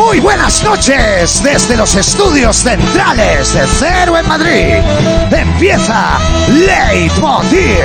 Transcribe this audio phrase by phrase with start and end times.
[0.00, 4.76] Muy buenas noches desde los estudios centrales de Cero en Madrid.
[5.30, 7.84] Empieza Leitmotiv.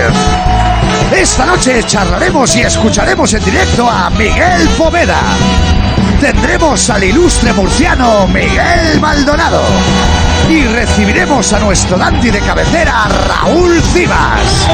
[1.13, 5.21] Esta noche charlaremos y escucharemos en directo a Miguel Poveda.
[6.21, 9.61] Tendremos al ilustre murciano Miguel Maldonado.
[10.49, 14.67] Y recibiremos a nuestro dandy de cabecera Raúl Cibas.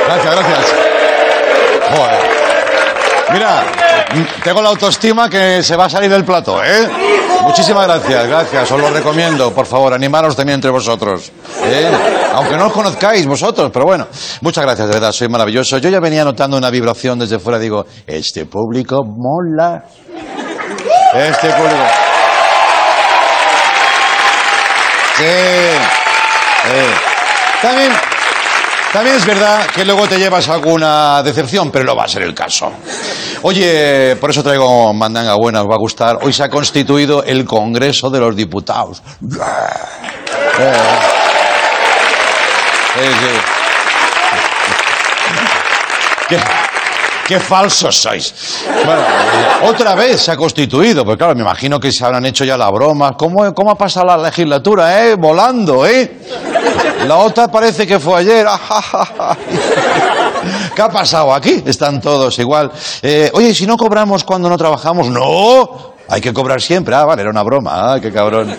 [0.09, 0.86] Gracias, gracias.
[3.37, 3.67] Mira,
[4.43, 6.89] tengo la autoestima que se va a salir del plato, ¿eh?
[7.43, 11.31] Muchísimas gracias, gracias, os lo recomiendo, por favor, animaros también entre vosotros.
[11.67, 11.91] ¿eh?
[12.33, 14.07] Aunque no os conozcáis vosotros, pero bueno,
[14.41, 15.77] muchas gracias, de verdad, soy maravilloso.
[15.77, 19.85] Yo ya venía notando una vibración desde fuera, digo, este público mola.
[21.13, 21.85] Este público.
[25.19, 25.25] Sí.
[27.61, 27.93] También,
[28.97, 32.35] también es verdad que luego te llevas alguna decepción, pero no va a ser el
[32.35, 32.73] caso.
[33.43, 36.21] Oye, por eso traigo mandanga buena, os va a gustar.
[36.23, 39.03] Hoy se ha constituido el Congreso de los Diputados.
[40.59, 40.73] Eh.
[42.95, 43.29] Sí, sí.
[46.31, 46.39] ¿Qué?
[47.27, 48.65] Qué falsos sois.
[48.87, 49.03] Bueno,
[49.65, 52.71] otra vez se ha constituido, pues claro, me imagino que se habrán hecho ya la
[52.71, 53.17] broma.
[53.19, 55.17] ¿Cómo, cómo ha pasado la legislatura, eh?
[55.17, 56.19] Volando, ¿eh?
[57.07, 58.47] La otra parece que fue ayer.
[60.75, 61.63] ¿Qué ha pasado aquí?
[61.65, 62.71] Están todos igual.
[63.03, 65.09] Eh, oye, ¿y si no cobramos cuando no trabajamos?
[65.09, 66.95] No, hay que cobrar siempre.
[66.95, 67.95] Ah, vale, era una broma.
[67.95, 68.55] Ah, qué cabrón.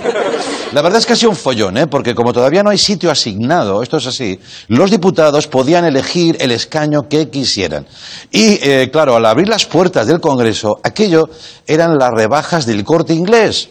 [0.73, 1.87] La verdad es que ha sido un follón, ¿eh?
[1.87, 6.51] porque como todavía no hay sitio asignado, esto es así, los diputados podían elegir el
[6.51, 7.87] escaño que quisieran.
[8.31, 11.29] Y, eh, claro, al abrir las puertas del Congreso, aquello
[11.65, 13.69] eran las rebajas del corte inglés.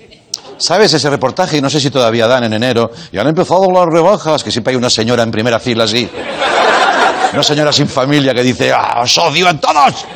[0.59, 1.59] ¿Sabes ese reportaje?
[1.59, 2.91] Y no sé si todavía dan en enero.
[3.13, 6.09] Y han empezado las rebajas, que siempre hay una señora en primera fila así.
[7.33, 10.07] Una señora sin familia que dice, ¡ah, os odio a todos!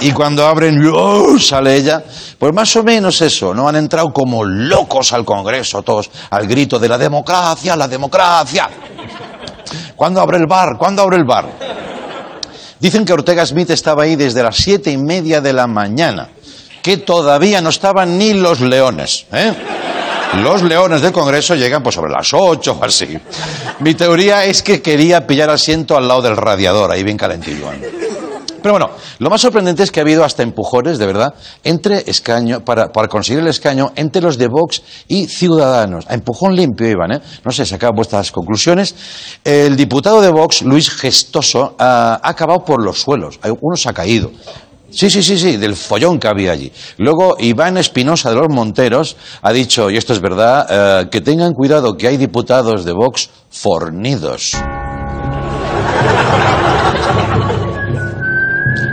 [0.00, 1.38] Y cuando abren, ¡oh!
[1.38, 2.02] sale ella.
[2.38, 3.68] Pues más o menos eso, ¿no?
[3.68, 8.68] Han entrado como locos al Congreso, todos al grito de la democracia, la democracia.
[9.96, 10.76] ¿Cuándo abre el bar?
[10.78, 11.46] ¿Cuándo abre el bar?
[12.78, 16.28] Dicen que Ortega Smith estaba ahí desde las siete y media de la mañana,
[16.82, 19.52] que todavía no estaban ni los leones, ¿eh?
[20.42, 23.18] Los leones del Congreso llegan pues sobre las ocho o así.
[23.80, 27.70] Mi teoría es que quería pillar asiento al lado del radiador, ahí bien calentillo.
[28.62, 31.32] Pero bueno, lo más sorprendente es que ha habido hasta empujones, de verdad,
[31.64, 36.04] entre escaño, para, conseguir el escaño entre los de Vox y Ciudadanos.
[36.08, 37.20] A empujón limpio iban, ¿eh?
[37.44, 38.94] No sé, sacad vuestras conclusiones.
[39.44, 43.38] El diputado de Vox, Luis Gestoso, ha, acabado por los suelos.
[43.60, 44.30] Uno se ha caído.
[44.90, 46.72] Sí, sí, sí, sí, del follón que había allí.
[46.96, 51.52] Luego, Iván Espinosa de los Monteros ha dicho, y esto es verdad, eh, que tengan
[51.52, 54.52] cuidado que hay diputados de Vox fornidos.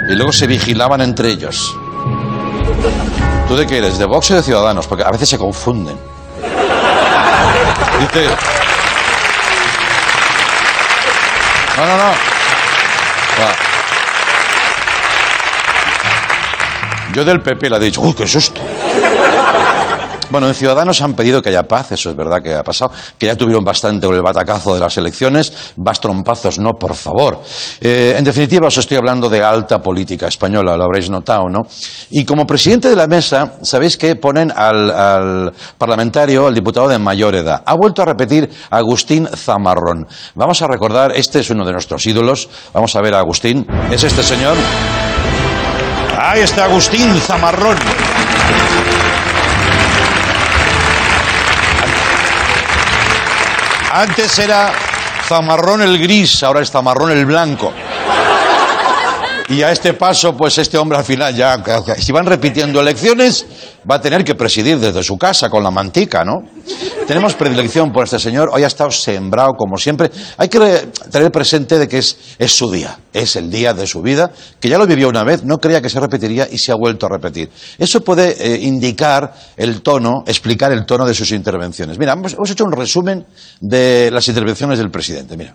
[0.10, 1.74] Y luego se vigilaban entre ellos.
[3.48, 3.98] ¿Tú de qué eres?
[3.98, 4.88] ¿De Vox o de Ciudadanos?
[4.88, 5.98] Porque a veces se confunden.
[8.02, 8.28] Dice...
[11.78, 12.35] No, no, no.
[17.16, 18.60] Yo del PP le he dicho, ¡uy, qué susto!
[20.30, 23.28] Bueno, en Ciudadanos han pedido que haya paz, eso es verdad que ha pasado, que
[23.28, 27.42] ya tuvieron bastante con el batacazo de las elecciones, vas trompazos, no, por favor.
[27.80, 31.62] Eh, en definitiva, os estoy hablando de alta política española, lo habréis notado, ¿no?
[32.10, 37.00] Y como presidente de la mesa, sabéis que ponen al, al parlamentario, al diputado de
[37.00, 37.64] mayor edad.
[37.66, 40.06] Ha vuelto a repetir Agustín Zamarrón.
[40.34, 44.04] Vamos a recordar, este es uno de nuestros ídolos, vamos a ver a Agustín, es
[44.04, 44.58] este señor.
[46.18, 47.78] Ahí está Agustín Zamarrón.
[53.92, 54.72] Antes era
[55.28, 57.74] Zamarrón el gris, ahora es Zamarrón el blanco.
[59.48, 61.64] Y a este paso, pues este hombre al final ya,
[62.00, 63.46] si van repitiendo elecciones,
[63.90, 66.42] va a tener que presidir desde su casa con la mantica, ¿no?
[67.06, 70.10] Tenemos predilección por este señor, hoy ha estado sembrado como siempre.
[70.38, 74.02] Hay que tener presente de que es, es su día, es el día de su
[74.02, 76.76] vida, que ya lo vivió una vez, no creía que se repetiría y se ha
[76.76, 77.52] vuelto a repetir.
[77.78, 82.00] Eso puede eh, indicar el tono, explicar el tono de sus intervenciones.
[82.00, 83.24] Mira, hemos, hemos hecho un resumen
[83.62, 85.54] de las intervenciones del presidente, mira.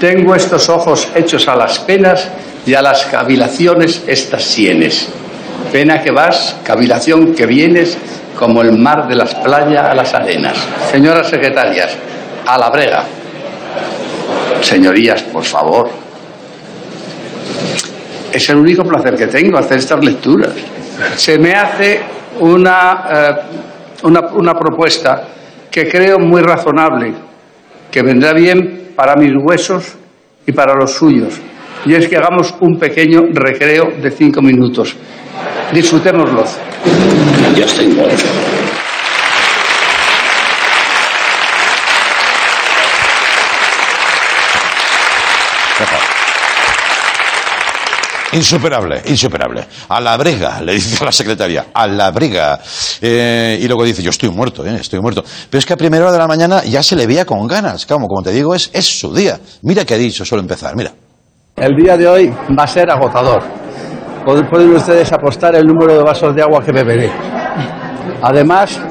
[0.00, 2.28] Tengo estos ojos hechos a las penas
[2.66, 5.08] y a las cavilaciones estas sienes.
[5.72, 7.98] Pena que vas, cavilación que vienes,
[8.38, 10.56] como el mar de las playas a las arenas.
[10.90, 11.96] Señoras secretarias,
[12.46, 13.04] a la brega.
[14.60, 15.90] Señorías, por favor.
[18.32, 20.50] Es el único placer que tengo hacer estas lecturas.
[21.16, 22.00] Se me hace
[22.40, 23.34] una, eh,
[24.02, 25.28] una, una propuesta
[25.70, 27.12] que creo muy razonable,
[27.90, 29.94] que vendrá bien para mis huesos
[30.46, 31.40] y para los suyos.
[31.86, 34.96] Y es que hagamos un pequeño recreo de cinco minutos.
[35.72, 36.44] Disfrutémoslo.
[37.54, 38.24] Ya estoy muerto.
[48.32, 49.64] Insuperable, insuperable.
[49.88, 52.58] A la brega, le dice a la secretaria, a la brega.
[53.00, 55.22] Eh, y luego dice, yo estoy muerto, eh, estoy muerto.
[55.48, 57.86] Pero es que a primera hora de la mañana ya se le veía con ganas.
[57.86, 59.38] Como, como te digo, es, es su día.
[59.62, 60.92] Mira que ha dicho, suelo empezar, mira.
[61.56, 63.40] El día de hoy va a ser agotador.
[64.24, 67.08] Pueden ustedes apostar el número de vasos de agua que beberé.
[68.20, 68.82] Además,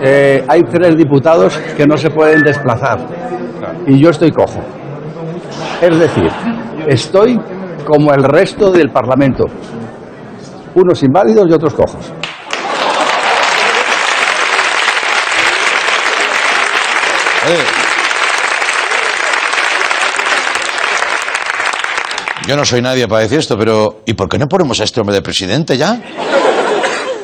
[0.00, 2.98] eh, hay tres diputados que no se pueden desplazar.
[3.86, 4.60] Y yo estoy cojo.
[5.82, 6.30] Es decir,
[6.86, 7.38] estoy
[7.84, 9.44] como el resto del Parlamento.
[10.74, 12.10] Unos inválidos y otros cojos.
[17.48, 17.81] Eh.
[22.46, 25.00] Yo no soy nadie para decir esto, pero ¿y por qué no ponemos a este
[25.00, 26.00] hombre de presidente ya?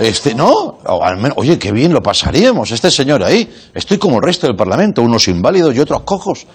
[0.01, 0.49] Este, ¿no?
[0.87, 3.49] O al menos- oye, qué bien lo pasaríamos, este señor ahí.
[3.75, 6.47] Estoy como el resto del Parlamento, unos inválidos y otros cojos.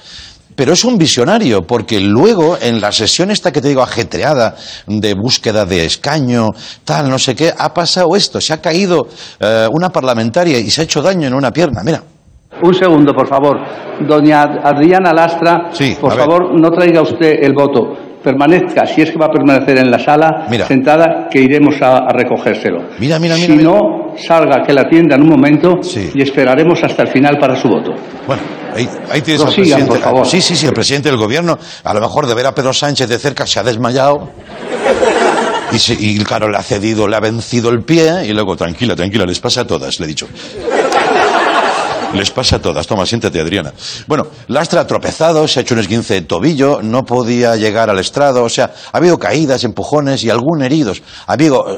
[0.55, 4.55] Pero es un visionario, porque luego en la sesión esta que te digo ajetreada
[4.87, 6.49] de búsqueda de escaño,
[6.85, 9.07] tal, no sé qué, ha pasado esto, se ha caído
[9.39, 12.01] eh, una parlamentaria y se ha hecho daño en una pierna, mira.
[12.61, 13.57] Un segundo, por favor.
[14.07, 18.12] Doña Adriana Lastra, Sí, por favor, no traiga usted el voto.
[18.23, 20.65] Permanezca, si es que va a permanecer en la sala, Mira.
[20.65, 22.79] sentada, que iremos a, a recogérselo.
[22.99, 26.09] Mira, mira, mira, Si no, salga, que la atienda en un momento Sí.
[26.13, 27.91] y esperaremos hasta el final para su voto.
[28.25, 28.41] Bueno,
[28.75, 29.85] ahí, ahí tienes al presidente.
[29.85, 30.25] por favor.
[30.25, 33.09] Sí, sí, sí, el presidente del gobierno, a lo mejor de ver a Pedro Sánchez
[33.09, 34.29] de cerca se ha desmayado.
[35.71, 38.95] Y, se- y claro, le ha cedido, le ha vencido el pie y luego, tranquila,
[38.95, 40.27] tranquila, les pasa a todas, le he dicho.
[42.13, 42.85] Les pasa a todas.
[42.85, 43.73] Toma, siéntate, Adriana.
[44.07, 47.99] Bueno, Lastra ha tropezado, se ha hecho un esguince de tobillo, no podía llegar al
[47.99, 51.01] estrado, o sea, ha habido caídas, empujones y algún heridos.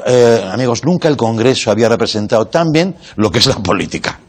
[0.06, 4.20] Eh, amigos, nunca el Congreso había representado tan bien lo que es la política.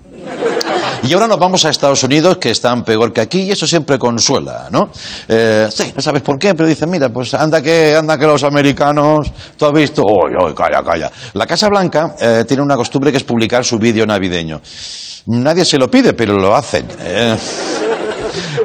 [1.03, 3.97] Y ahora nos vamos a Estados Unidos, que están peor que aquí, y eso siempre
[3.97, 4.89] consuela, ¿no?
[5.27, 8.43] Eh, sí, no sabes por qué, pero dicen, mira, pues anda que, anda que los
[8.43, 11.11] americanos, tú has visto, uy, uy, calla, calla.
[11.33, 14.61] La Casa Blanca eh, tiene una costumbre que es publicar su vídeo navideño.
[15.27, 16.87] Nadie se lo pide, pero lo hacen.
[16.99, 17.37] Eh,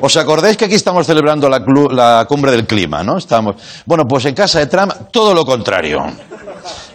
[0.00, 3.18] ¿Os acordáis que aquí estamos celebrando la, la cumbre del clima, no?
[3.18, 3.56] Estamos.
[3.86, 6.04] Bueno, pues en casa de Trump, todo lo contrario.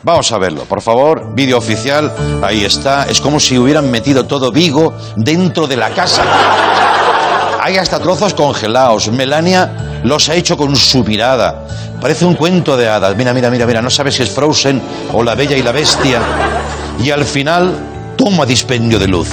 [0.03, 1.33] Vamos a verlo, por favor.
[1.33, 2.13] Vídeo oficial,
[2.43, 3.05] ahí está.
[3.05, 6.23] Es como si hubieran metido todo Vigo dentro de la casa.
[7.61, 9.09] Hay hasta trozos congelados.
[9.09, 11.67] Melania los ha hecho con su mirada.
[11.99, 13.15] Parece un cuento de hadas.
[13.17, 13.81] Mira, mira, mira, mira.
[13.81, 14.81] No sabes si es Frozen
[15.13, 16.21] o La Bella y la Bestia.
[17.03, 19.29] Y al final, toma dispendio de luz.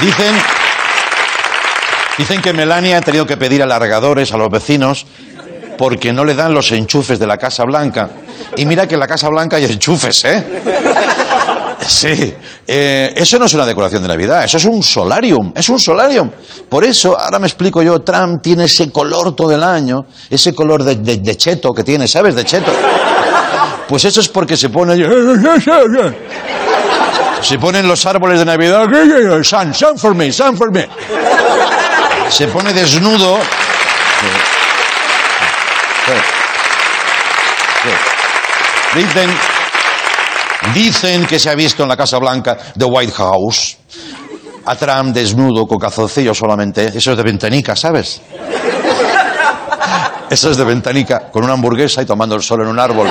[0.00, 0.34] Dicen,
[2.18, 5.06] dicen que Melania ha tenido que pedir alargadores a los vecinos
[5.76, 8.08] porque no le dan los enchufes de la Casa Blanca.
[8.56, 10.44] Y mira que en la Casa Blanca hay enchufes, ¿eh?
[11.86, 12.34] Sí,
[12.66, 16.30] eh, eso no es una decoración de Navidad, eso es un solarium, es un solarium.
[16.68, 20.82] Por eso, ahora me explico yo, Trump tiene ese color todo el año, ese color
[20.82, 22.34] de, cheto que tiene, ¿sabes?
[22.34, 22.72] De cheto.
[23.88, 24.96] Pues eso es porque se pone...
[27.42, 28.86] Se ponen los árboles de Navidad.
[29.44, 30.88] Sun, sun for me, sun for me.
[32.28, 33.38] Se pone desnudo.
[38.94, 39.30] Dicen,
[40.74, 43.76] dicen que se ha visto en la Casa Blanca de White House
[44.64, 46.92] a Trump desnudo con calzoncillo solamente.
[46.94, 48.20] Eso es de ventanica, ¿sabes?
[50.28, 53.08] Eso es de ventanica, con una hamburguesa y tomando el sol en un árbol.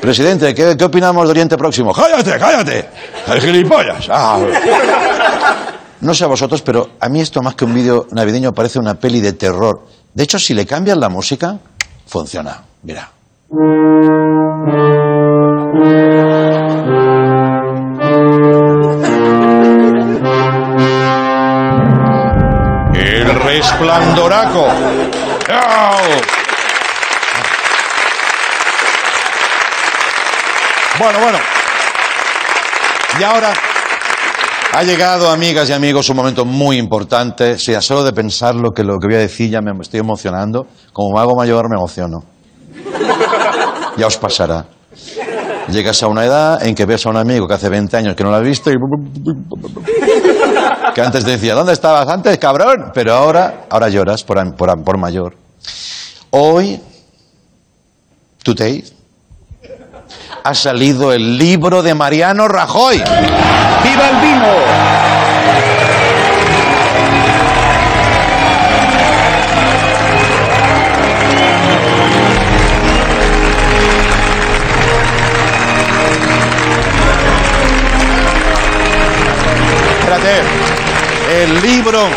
[0.00, 1.92] Presidente, ¿qué, qué opinamos de Oriente Próximo?
[1.92, 2.88] ¡Cállate, cállate!
[3.26, 4.06] ¡El gilipollas!
[4.10, 4.38] Ah.
[6.00, 8.94] No sé a vosotros, pero a mí esto más que un vídeo navideño parece una
[8.94, 9.86] peli de terror.
[10.12, 11.58] De hecho, si le cambian la música,
[12.06, 12.62] funciona.
[12.82, 13.10] Mira.
[22.94, 24.66] El resplandoraco.
[25.48, 25.96] ¡Au!
[30.98, 31.38] Bueno, bueno.
[33.18, 33.52] Y ahora
[34.72, 37.58] ha llegado, amigas y amigos, un momento muy importante.
[37.58, 40.00] Si ya solo de pensar lo que, lo que voy a decir ya me estoy
[40.00, 40.66] emocionando.
[40.92, 42.22] Como mago mayor me emociono.
[43.96, 44.66] Ya os pasará.
[45.68, 48.22] Llegas a una edad en que ves a un amigo que hace 20 años que
[48.22, 48.74] no lo has visto y...
[50.94, 52.90] Que antes decía, ¿dónde estabas antes, cabrón?
[52.94, 55.36] Pero ahora, ahora lloras por, por, por mayor.
[56.30, 56.80] Hoy,
[58.42, 58.84] today,
[60.44, 63.02] ha salido el libro de Mariano Rajoy.
[63.96, 64.76] ¡Viva el.
[81.32, 82.08] El libro,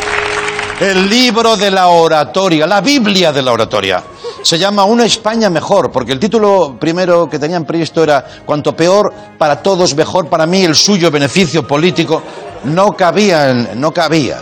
[0.80, 4.04] el libro de la oratoria, la Biblia de la oratoria.
[4.42, 9.14] Se llama Una España mejor, porque el título primero que tenían previsto era Cuanto peor
[9.38, 12.22] para todos, mejor para mí, el suyo beneficio político.
[12.64, 14.42] No cabía, no cabía.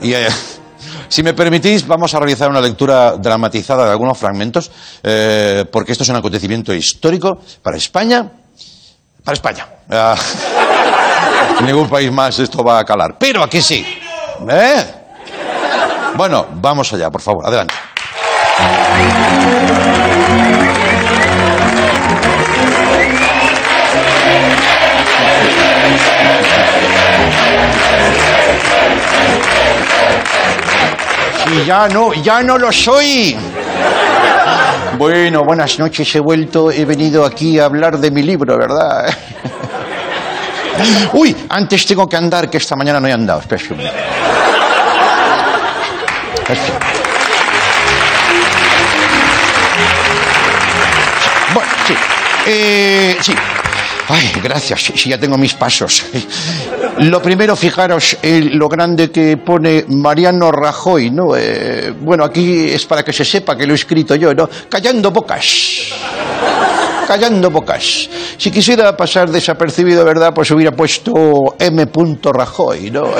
[0.00, 0.28] Y, eh,
[1.08, 4.70] si me permitís, vamos a realizar una lectura dramatizada de algunos fragmentos,
[5.02, 8.30] eh, porque esto es un acontecimiento histórico para España,
[9.24, 9.66] para España.
[9.90, 10.14] Ah,
[11.64, 13.16] ningún país más esto va a calar.
[13.18, 13.84] Pero aquí sí.
[14.48, 14.84] ¿Eh?
[16.16, 17.74] Bueno, vamos allá, por favor, adelante.
[31.44, 33.36] Sí, ya no, ya no lo soy.
[34.98, 39.08] Bueno, buenas noches, he vuelto, he venido aquí a hablar de mi libro, ¿verdad?
[41.12, 43.40] Uy, antes tengo que andar, que esta mañana no he andado.
[43.40, 43.78] Espera un
[52.50, 53.34] Eh, sí.
[54.08, 54.84] Ay, gracias.
[54.84, 56.06] Sí, sí, ya tengo mis pasos.
[57.00, 61.36] Lo primero, fijaros en lo grande que pone Mariano Rajoy, ¿no?
[61.36, 64.48] Eh, bueno, aquí es para que se sepa que lo he escrito yo, ¿no?
[64.70, 65.92] Callando bocas.
[67.06, 68.08] Callando bocas.
[68.38, 70.32] Si quisiera pasar desapercibido, ¿verdad?
[70.34, 71.86] Pues hubiera puesto M.
[72.32, 73.08] Rajoy, ¿no?
[73.08, 73.12] Eh,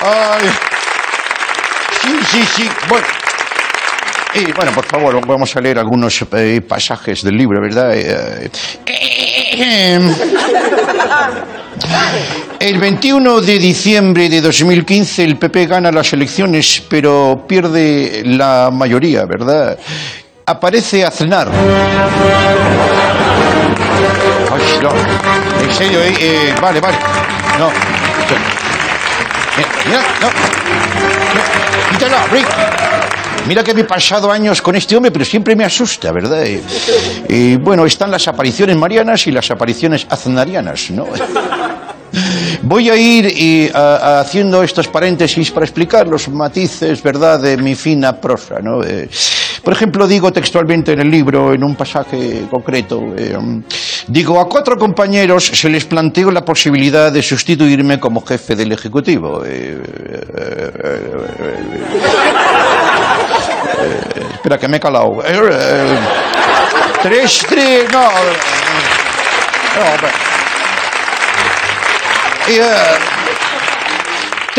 [0.02, 0.69] Ay.
[2.30, 2.68] Sí, sí.
[2.88, 3.06] Bueno.
[4.34, 7.92] Y bueno, por favor, vamos a leer algunos eh, pasajes del libro, ¿verdad?
[7.96, 8.48] Eh,
[8.86, 10.00] eh,
[12.60, 19.24] el 21 de diciembre de 2015 el PP gana las elecciones, pero pierde la mayoría,
[19.24, 19.76] ¿verdad?
[20.46, 21.48] Aparece Aznar.
[24.52, 24.90] Ay, no.
[25.64, 26.98] En serio, eh, eh, vale, vale.
[27.58, 27.70] No.
[29.86, 30.79] Mira, no.
[33.46, 36.44] Mira que me he pasado años con este hombre, pero siempre me asusta, ¿verdad?
[37.28, 41.06] Y, bueno, están las apariciones marianas y las apariciones aznarianas, ¿no?
[42.62, 48.20] Voy a ir y, haciendo estos paréntesis para explicar los matices, ¿verdad?, de mi fina
[48.20, 48.84] prosa, ¿no?
[48.84, 49.08] Eh,
[49.62, 53.36] por ejemplo, digo textualmente en el libro, en un pasaje concreto, eh,
[54.08, 59.44] digo, a cuatro compañeros se les planteó la posibilidad de sustituirme como jefe del Ejecutivo.
[59.44, 61.00] Eh, eh, eh,
[64.34, 65.18] espera, que me he calado.
[67.02, 68.08] Tres, tres, no.
[69.76, 69.84] No,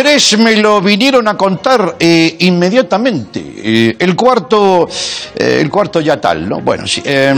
[0.01, 3.39] tres me lo vinieron a contar eh, inmediatamente.
[3.63, 4.87] Eh, el cuarto,
[5.35, 6.59] eh, el cuarto ya tal, ¿no?
[6.59, 7.03] Bueno, sí.
[7.05, 7.35] eh,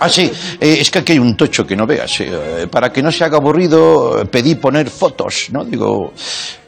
[0.00, 2.20] ah, sí, eh, es que aquí hay un tocho que no veas.
[2.20, 5.64] eh, para que no se haga aburrido, pedí poner fotos, ¿no?
[5.64, 6.12] Digo,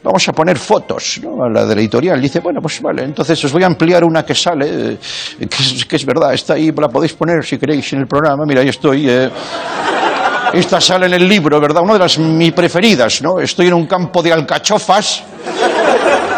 [0.03, 1.43] vamos a poner fotos, ¿no?
[1.43, 2.19] A la de la editorial.
[2.19, 4.97] Dice, bueno, pues vale, entonces os voy a ampliar una que sale, eh,
[5.37, 8.43] que, es, que es verdad, está ahí, la podéis poner si queréis en el programa.
[8.47, 9.07] Mira, ahí estoy.
[10.53, 11.83] Eh, esta sale en el libro, ¿verdad?
[11.83, 13.39] Una de las mis preferidas, ¿no?
[13.39, 15.23] Estoy en un campo de alcachofas.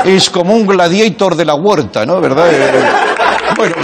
[0.06, 2.20] Es como un gladiator de la huerta, ¿no?
[2.20, 2.52] ¿Verdad?
[2.52, 3.76] Eh, eh, bueno.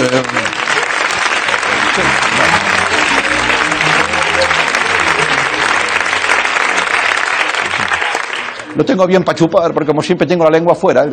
[8.76, 11.04] Lo tengo bien para chupar, porque como siempre tengo la lengua afuera.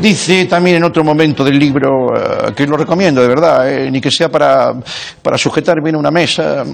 [0.00, 4.00] Dice también en otro momento del libro, eh, que lo recomiendo de verdad, eh, ni
[4.00, 4.72] que sea para,
[5.22, 6.64] para sujetar bien una mesa.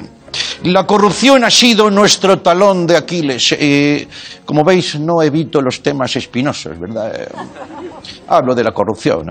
[0.65, 3.55] La corrupción ha sido nuestro talón de Aquiles.
[3.59, 4.07] Eh,
[4.45, 7.15] como veis, no evito los temas espinosos, ¿verdad?
[7.15, 7.29] Eh,
[8.29, 9.27] hablo de la corrupción.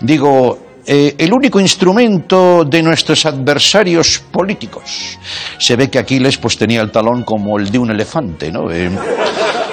[0.00, 5.18] Digo, el único instrumento de nuestros adversarios políticos.
[5.58, 8.68] Se ve que Aquiles pues tenía el talón como el de un elefante, ¿no?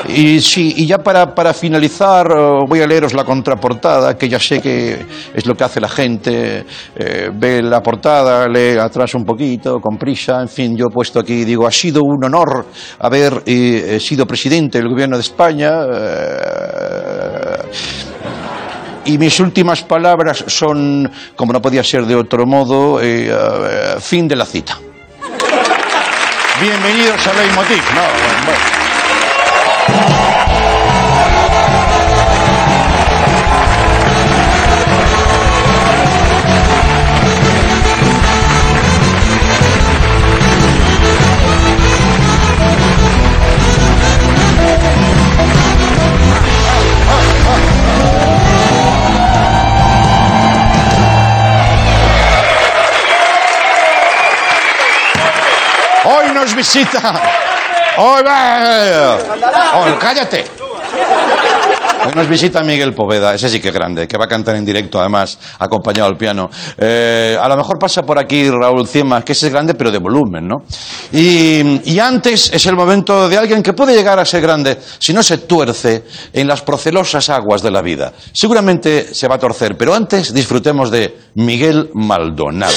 [0.10, 4.40] Y sí, y ya para, para finalizar eh, voy a leeros la contraportada, que ya
[4.40, 6.66] sé que es lo que hace la gente.
[6.96, 10.42] eh, ve la portada, lee atrás un poquito, con prisa.
[10.42, 12.66] En fin, yo he puesto aquí, digo, ha sido un honor
[13.00, 15.72] haber eh, sido presidente del gobierno de España.
[19.06, 23.32] y mis últimas palabras son, como no podía ser de otro modo, eh,
[24.00, 24.78] fin de la cita.
[26.62, 27.84] Bienvenidos a Leitmotiv.
[27.96, 28.71] No, bueno.
[56.42, 57.51] Nos visita.
[58.02, 59.18] Va.
[59.76, 60.46] Hoy, cállate.
[62.16, 65.00] Nos visita Miguel Poveda, ese sí que es grande, que va a cantar en directo,
[65.00, 66.50] además, acompañado al piano.
[66.78, 70.00] Eh, a lo mejor pasa por aquí Raúl Ciema, que ese es grande, pero de
[70.00, 70.64] volumen, ¿no?
[71.12, 75.14] Y, y antes es el momento de alguien que puede llegar a ser grande si
[75.14, 76.04] no se tuerce
[76.34, 78.12] en las procelosas aguas de la vida.
[78.34, 82.74] Seguramente se va a torcer, pero antes disfrutemos de Miguel Maldonado.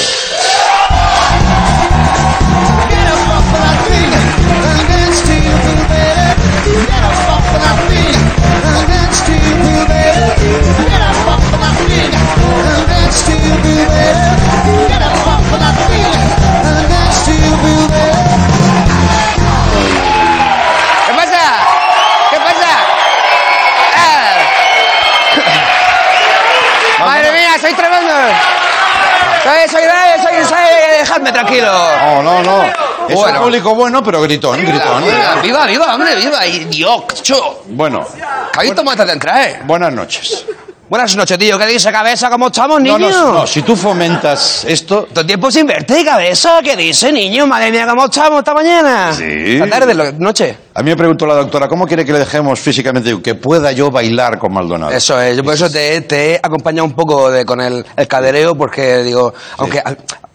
[33.14, 33.38] Es Bueno.
[33.38, 35.02] un público bueno, pero gritón, gritón.
[35.04, 36.46] Viva, viva, viva, hombre, viva.
[36.46, 37.62] Y Dios, cho.
[37.68, 38.04] Bueno,
[38.52, 39.60] Cabito mata de entrar, eh.
[39.64, 40.44] buenas noches.
[40.86, 41.58] Buenas noches, tío.
[41.58, 42.28] ¿Qué dice, cabeza?
[42.28, 43.08] ¿Cómo estamos, No, niño?
[43.10, 46.60] no, no, si tú fomentas esto, Todo tiempo sin verte, cabeza.
[46.62, 47.46] ¿Qué dice, niño?
[47.46, 49.12] Madre mía, ¿cómo estamos esta mañana?
[49.14, 49.24] Sí.
[49.54, 50.56] Esta tarde, lo- noche.
[50.74, 53.08] a mí me preguntó la doctora, ¿cómo quiere que le dejemos físicamente?
[53.08, 54.92] Digo, que pueda yo bailar con Maldonado.
[54.92, 58.06] Eso es, yo por eso te, te he acompañado un poco de, con el, el
[58.06, 59.82] cadereo, porque digo, aunque,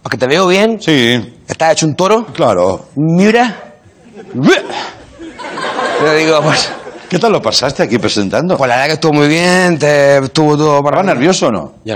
[0.04, 2.88] aunque te veo bien, Sí, estás hecho un toro, claro.
[2.96, 3.74] mira.
[6.02, 6.72] Yo digo, pues,
[7.10, 8.56] ¿Qué tal lo pasaste aquí presentando?
[8.56, 11.74] pues la verdad que estuvo muy bien, te, estuvo todo para ¿Estaba nervioso o no?
[11.84, 11.96] Yo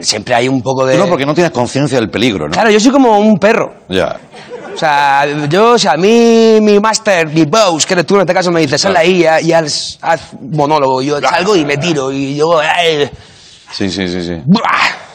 [0.00, 0.96] siempre hay un poco de...
[0.96, 2.52] No, porque no tienes conciencia del peligro, ¿no?
[2.52, 3.74] Claro, yo soy como un perro.
[3.88, 4.16] Ya.
[4.72, 8.20] O sea, yo, o sea, a mí, mi máster, mi boss, que eres tú en
[8.20, 11.02] este caso, me dice, sal ahí y, haz, haz monólogo.
[11.02, 12.60] Yo salgo y me tiro y yo...
[12.60, 13.10] ay,
[13.72, 14.34] Sí, sí, sí, sí.
[14.46, 15.07] ¡buah!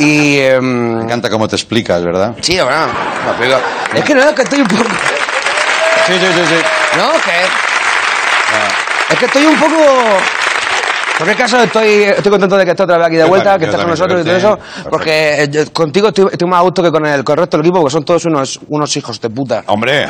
[0.00, 0.38] Y...
[0.38, 2.34] em, Me encanta cómo te explicas, ¿verdad?
[2.40, 4.84] Sí, bueno, no, es que no es que estoy un poco...
[6.06, 6.98] Sí, sí, sí, sí.
[6.98, 9.12] No, que...
[9.12, 9.76] Es que estoy un poco...
[11.20, 13.66] En cualquier caso, estoy, estoy contento de que estés otra vez aquí de vuelta, que
[13.66, 16.82] estés con nosotros y todo eso, porque eh, yo- contigo estoy, estoy más a gusto
[16.82, 19.28] que con el, con el resto del equipo, porque son todos unos, unos hijos de
[19.28, 19.62] puta.
[19.66, 20.06] Hombre,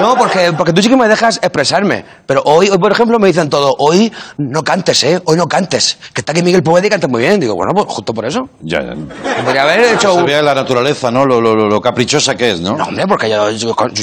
[0.00, 2.04] No, porque, porque tú sí que me dejas expresarme.
[2.24, 5.20] Pero hoy, hoy, por ejemplo, me dicen todo, hoy no cantes, ¿eh?
[5.24, 5.98] Hoy no cantes.
[6.14, 7.40] Que está aquí Miguel Poveda y canta muy bien.
[7.40, 8.48] Digo, bueno, pues justo por eso.
[8.60, 8.94] ya, ya.
[9.44, 10.14] Podría haber hecho...
[10.14, 11.26] Un- ve la naturaleza, ¿no?
[11.26, 12.76] Lo, lo- lo- lo caprichosa que es, ¿no?
[12.76, 13.48] No, hombre, porque yo,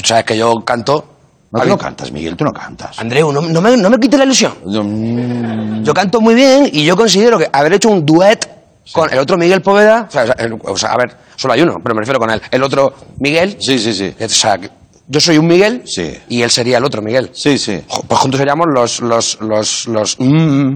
[0.03, 1.14] sabes que yo canto...
[1.55, 2.99] No, tú no cantas, Miguel, tú no cantas.
[2.99, 4.53] Andreu, no, no me, no me quites la ilusión.
[4.65, 8.47] Yo, mm, Yo canto muy bien y yo considero que haber hecho un duet
[8.91, 10.05] con el otro Miguel Poveda...
[10.07, 12.41] O sea, el- o sea, a ver, solo hay uno, pero me refiero con él.
[12.51, 13.57] El otro Miguel...
[13.59, 14.13] Sí, sí, sí.
[14.23, 14.59] O sea,
[15.07, 16.13] yo soy un Miguel Sí.
[16.29, 17.29] y él sería el otro Miguel.
[17.33, 17.81] Sí, sí.
[18.07, 18.99] Pues juntos seríamos los...
[19.01, 20.73] los, los, los mm,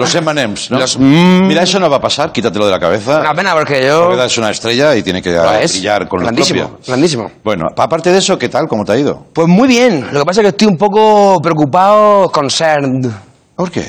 [0.00, 0.78] Los M&M's, ¿no?
[0.78, 1.46] Los- mm.
[1.46, 3.20] Mira, eso no va a pasar, quítatelo de la cabeza.
[3.20, 4.06] Una pena porque yo...
[4.06, 5.72] Poveda es una estrella y tiene que es.
[5.72, 6.84] brillar con la Grandísimo, propia.
[6.86, 7.30] grandísimo.
[7.44, 8.66] Bueno, aparte de eso, ¿qué tal?
[8.68, 9.26] ¿Cómo te ha ido?
[9.32, 10.06] Pues muy bien.
[10.12, 13.10] Lo que pasa es que estoy un poco preocupado, concerned.
[13.56, 13.84] ¿Por qué?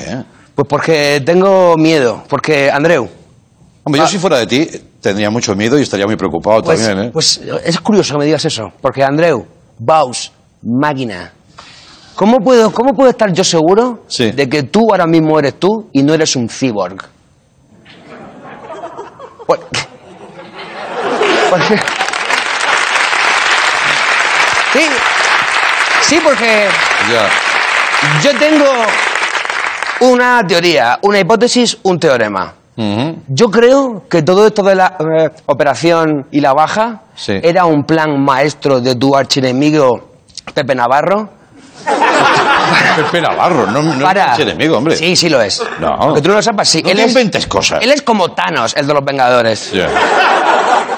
[0.54, 2.22] Pues porque tengo miedo.
[2.28, 3.08] Porque, Andreu,
[3.84, 4.68] Hombre, yo si fuera de ti,
[5.00, 6.62] tendría mucho miedo y estaría muy preocupado Ah.
[6.64, 7.10] pues, también, ¿eh?
[7.12, 8.70] pues es curioso que me digas eso.
[8.80, 9.44] Porque, Andreu,
[9.78, 10.30] Baus,
[10.62, 11.32] máquina.
[12.14, 14.30] ¿Cómo puedo, ¿Cómo puedo estar yo seguro Sí.
[14.32, 16.96] de que tú ahora mismo eres tú y no eres un cyborg?
[19.46, 19.60] Pues-
[21.50, 21.80] porque-
[24.72, 24.80] Sí,
[26.00, 26.66] sí, porque
[28.22, 28.64] yo tengo
[30.00, 32.54] una teoría, una hipótesis, un teorema.
[33.28, 37.34] Yo creo que todo esto de la eh, operación y la baja Sí.
[37.42, 40.08] era un plan maestro de tu archienemigo
[40.54, 41.28] Pepe Navarro.
[42.96, 44.34] Pepe Navarro, no, no para...
[44.34, 44.96] es enemigo, hombre.
[44.96, 45.62] Sí, sí lo es.
[45.80, 46.14] No.
[46.14, 46.82] Que tú no lo sepas, sí.
[46.82, 47.82] No él te es, inventes cosas.
[47.82, 49.70] Él es como Thanos, el de los Vengadores.
[49.72, 49.80] Que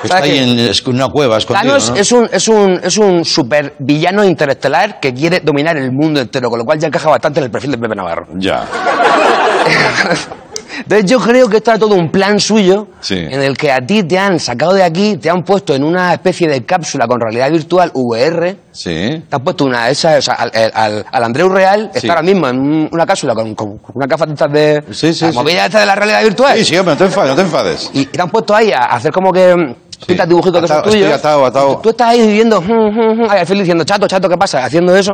[0.09, 1.97] está ¿Sabes ahí en es- una cueva escondido, Thanos ¿no?
[1.97, 6.51] es un, es un, es un super villano interestelar que quiere dominar el mundo entero,
[6.51, 8.27] con lo cual ya encaja bastante en el perfil de Pepe Navarro.
[8.37, 8.67] Ya.
[10.79, 13.17] Entonces yo creo que esto era todo un plan suyo Sí.
[13.17, 16.13] en el que a ti te han sacado de aquí, te han puesto en una
[16.15, 19.23] especie de cápsula con realidad virtual VR, Sí.
[19.29, 21.99] te han puesto una esa, o sea, al, al, al Andreu Real Sí.
[21.99, 25.33] está ahora mismo en un- una cápsula con, con una gafa de Sí, sí, la
[25.33, 26.57] movida esta de la realidad virtual.
[26.59, 27.91] Sí, sí, hombre, no te enfades, no te enfades.
[27.93, 29.75] Y te han puesto ahí a hacer como que mm,
[30.07, 30.97] pintas dibujitos que son tuyos.
[30.97, 31.81] estoy atado, atado.
[31.83, 34.65] Tú estás ahí viviendo, mm, mm, mm, al diciendo, chato, chato, ¿qué pasa?
[34.65, 35.13] Haciendo eso.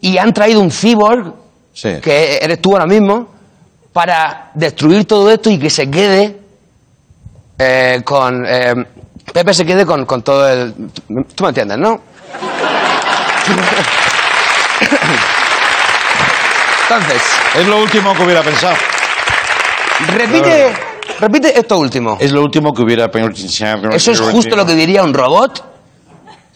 [0.00, 1.32] Y han traído un cyborg,
[1.72, 1.90] Sí.
[2.02, 3.28] que eres tú ahora mismo,
[3.96, 6.38] para destruir todo esto y que se quede
[7.58, 8.44] eh, con...
[8.44, 8.74] eh,
[9.32, 10.74] Pepe se quede con, con todo el...
[11.34, 12.02] Tú me entiendes, ¿no?
[16.82, 17.22] Entonces,
[17.54, 18.76] Es lo último que hubiera pensado.
[20.14, 20.74] repite,
[21.18, 22.18] repite esto último.
[22.20, 23.88] Es lo último que hubiera pensado.
[23.92, 25.75] Eso es justo lo que diría un robot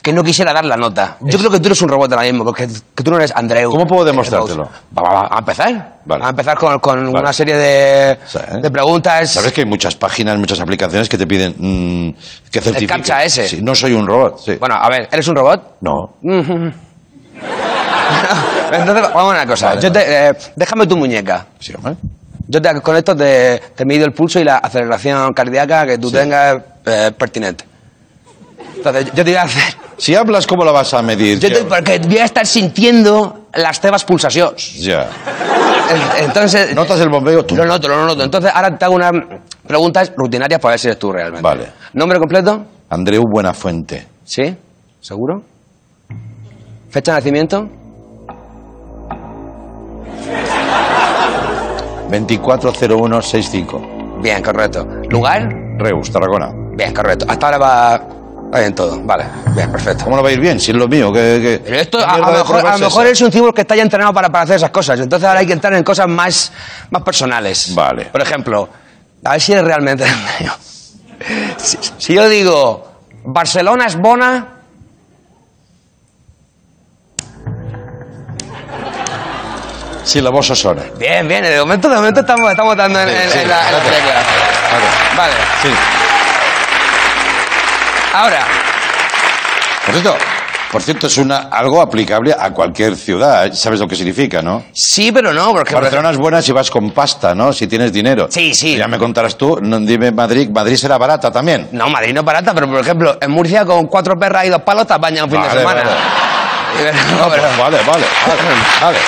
[0.02, 1.16] que no quisiera dar la nota.
[1.20, 3.70] Yo creo que tú eres un robot ahora mismo, porque que tú no eres Andreu.
[3.70, 4.68] ¿Cómo puedo demostrártelo?
[4.96, 5.66] Va, va, va, a empezar.
[5.72, 6.20] Vale.
[6.20, 7.18] Vamos a empezar con, con Vale.
[7.20, 8.70] una serie de, ¿eh?
[8.72, 9.30] preguntas.
[9.32, 12.14] Sabes que hay muchas páginas, muchas aplicaciones que te piden mm,
[12.50, 12.86] que certifique.
[12.86, 13.46] captcha ese.
[13.48, 14.54] Sí, no soy un robot, sí.
[14.58, 15.76] Bueno, a ver, ¿eres un robot?
[15.82, 16.14] No.
[18.72, 19.66] Entonces, vamos a una cosa.
[19.70, 21.46] Vale, Yo te- eh, déjame tu muñeca.
[21.58, 21.96] Sí, hombre.
[22.48, 26.08] Yo te, con esto te, te mido el pulso y la aceleración cardíaca que tú
[26.08, 26.16] Sí.
[26.16, 27.64] tengas eh, pertinente.
[28.76, 29.74] Entonces, yo te voy a hacer...
[30.00, 31.38] Si hablas, ¿cómo la vas a medir?
[31.38, 34.74] Yo te, porque voy a estar sintiendo las tebas pulsaciones.
[34.80, 35.06] Ya.
[35.90, 36.74] En- Entonces...
[36.74, 37.44] ¿Notas el bombeo?
[37.44, 37.54] Tú.
[37.54, 38.22] Lo noto, lo noto.
[38.22, 39.12] Entonces, ahora te hago unas
[39.66, 41.42] preguntas rutinarias para ver si eres tú realmente.
[41.42, 41.66] Vale.
[41.92, 42.64] ¿Nombre completo?
[42.88, 44.06] Andreu Buenafuente.
[44.24, 44.56] ¿Sí?
[45.00, 45.42] ¿Seguro?
[46.88, 47.68] ¿Fecha de nacimiento?
[52.10, 54.18] 240165.
[54.22, 54.86] Bien, correcto.
[55.08, 55.48] ¿Lugar?
[55.78, 56.52] Reus, Tarragona.
[56.76, 57.24] Bien, correcto.
[57.28, 58.02] Hasta ahora va,
[58.52, 59.00] va bien todo.
[59.02, 60.04] Vale, bien, perfecto.
[60.04, 60.58] ¿Cómo no va a ir bien?
[60.60, 61.18] Si es lo mío, que...
[61.42, 63.12] que- Pero esto, ¿qué a, lo mejor, prueba a es lo mejor esa?
[63.12, 64.98] es un cibor que está ya entrenado para, para hacer esas cosas.
[65.00, 66.52] Entonces ahora hay que entrar en cosas más,
[66.90, 67.74] más personales.
[67.74, 68.06] Vale.
[68.06, 68.68] Por ejemplo,
[69.24, 70.04] a ver si eres realmente
[70.40, 70.52] mío.
[71.58, 72.90] Si, si yo digo,
[73.24, 74.46] Barcelona es bona,
[80.04, 80.82] Sí, la voz Osona.
[80.98, 83.66] bien, bien, de momento, de momento estamos, estamos dando en, Sí, en- sí, en la,
[83.66, 84.14] en la tecla.
[85.16, 85.34] Vale.
[85.62, 85.68] Sí.
[88.12, 88.40] Ahora,
[89.86, 90.16] Por cierto,
[90.72, 93.52] por cierto, es una, algo aplicable a cualquier ciudad.
[93.52, 94.64] ¿Sabes lo que significa, no?
[94.72, 95.74] sí, pero no, porque...
[95.74, 97.52] Barcelona es buena si vas con pasta, ¿no?
[97.52, 98.26] Si tienes dinero.
[98.30, 98.76] Sí, sí.
[98.76, 99.58] Ya me contarás tú.
[99.62, 100.48] No, dime Madrid.
[100.50, 101.68] Madrid será barata también.
[101.72, 104.62] No, Madrid no es barata, pero por ejemplo, en Murcia con cuatro perras y dos
[104.62, 105.82] palos te apañas un fin de semana.
[105.82, 106.92] vale.
[107.18, 108.06] No, pero- Vale, vale, vale.
[108.80, 108.98] Vale,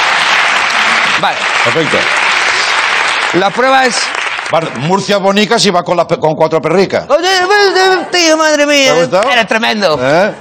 [1.20, 1.96] Vale, perfecto.
[3.34, 3.96] la prueba es...
[4.52, 7.06] Bar- Murcia bonica si va con, la con cuatro perricas.
[7.08, 7.28] Oye,
[8.12, 8.84] tío, madre mía.
[8.84, 9.30] ¿Te ha gustado?
[9.32, 9.98] Eres tremendo.
[10.00, 10.32] ¿Eh?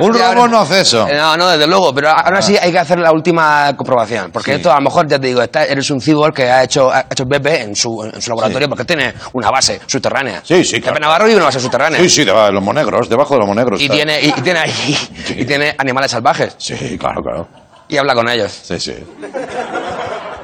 [0.00, 1.06] Un Y robo ahora- no hace eso.
[1.08, 4.30] Eh, No, no, desde luego, pero ahora sí hay que hacer la última comprobación.
[4.32, 4.56] Porque Sí.
[4.56, 7.06] esto, a lo mejor, ya te digo, está- eres un cyborg que ha hecho, ha
[7.10, 8.68] hecho Pepe en su, en su laboratorio Sí.
[8.70, 10.42] porque tiene una base subterránea.
[10.44, 10.94] Sí, sí, claro.
[10.94, 12.00] Pepe Navarro vive en una base subterránea.
[12.00, 13.80] Sí, sí, de los monegros, debajo de los monegros.
[13.80, 13.94] Y está.
[13.94, 14.98] tiene, y, y tiene ahí,
[15.38, 16.54] y tiene animales salvajes.
[16.58, 17.48] Sí, claro, claro.
[17.88, 18.52] Y habla con ellos.
[18.64, 18.94] Sí, sí.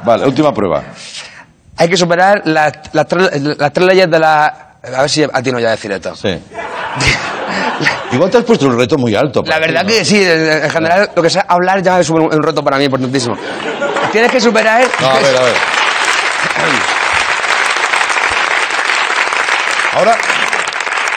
[0.05, 0.83] Vale, última prueba.
[1.81, 4.47] Hay que superar las, las, tres, las tres leyes de la...
[4.83, 6.15] A ver si a ti no voy a decir esto.
[6.15, 6.29] Sí.
[8.13, 9.43] Igual te has puesto un reto muy alto.
[9.47, 9.89] La ti, verdad ¿no?
[9.89, 12.77] que sí, en en general, lo que sea hablar ya es un, un reto para
[12.77, 13.35] mí importantísimo.
[14.13, 14.83] Tienes que superar...
[15.01, 15.55] No, a ver, a ver.
[19.97, 20.19] Ahora,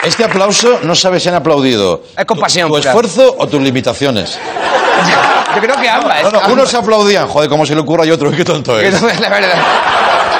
[0.02, 2.04] este aplauso no sabes si han aplaudido.
[2.16, 4.38] Es compasión, Tu, tu esfuerzo o tus limitaciones.
[5.54, 6.22] Yo creo que ambas.
[6.22, 6.52] No, no, ambas.
[6.52, 9.58] unos aplaudían, joder, cómo se le ocurra y otro, qué tonto no es la verdad.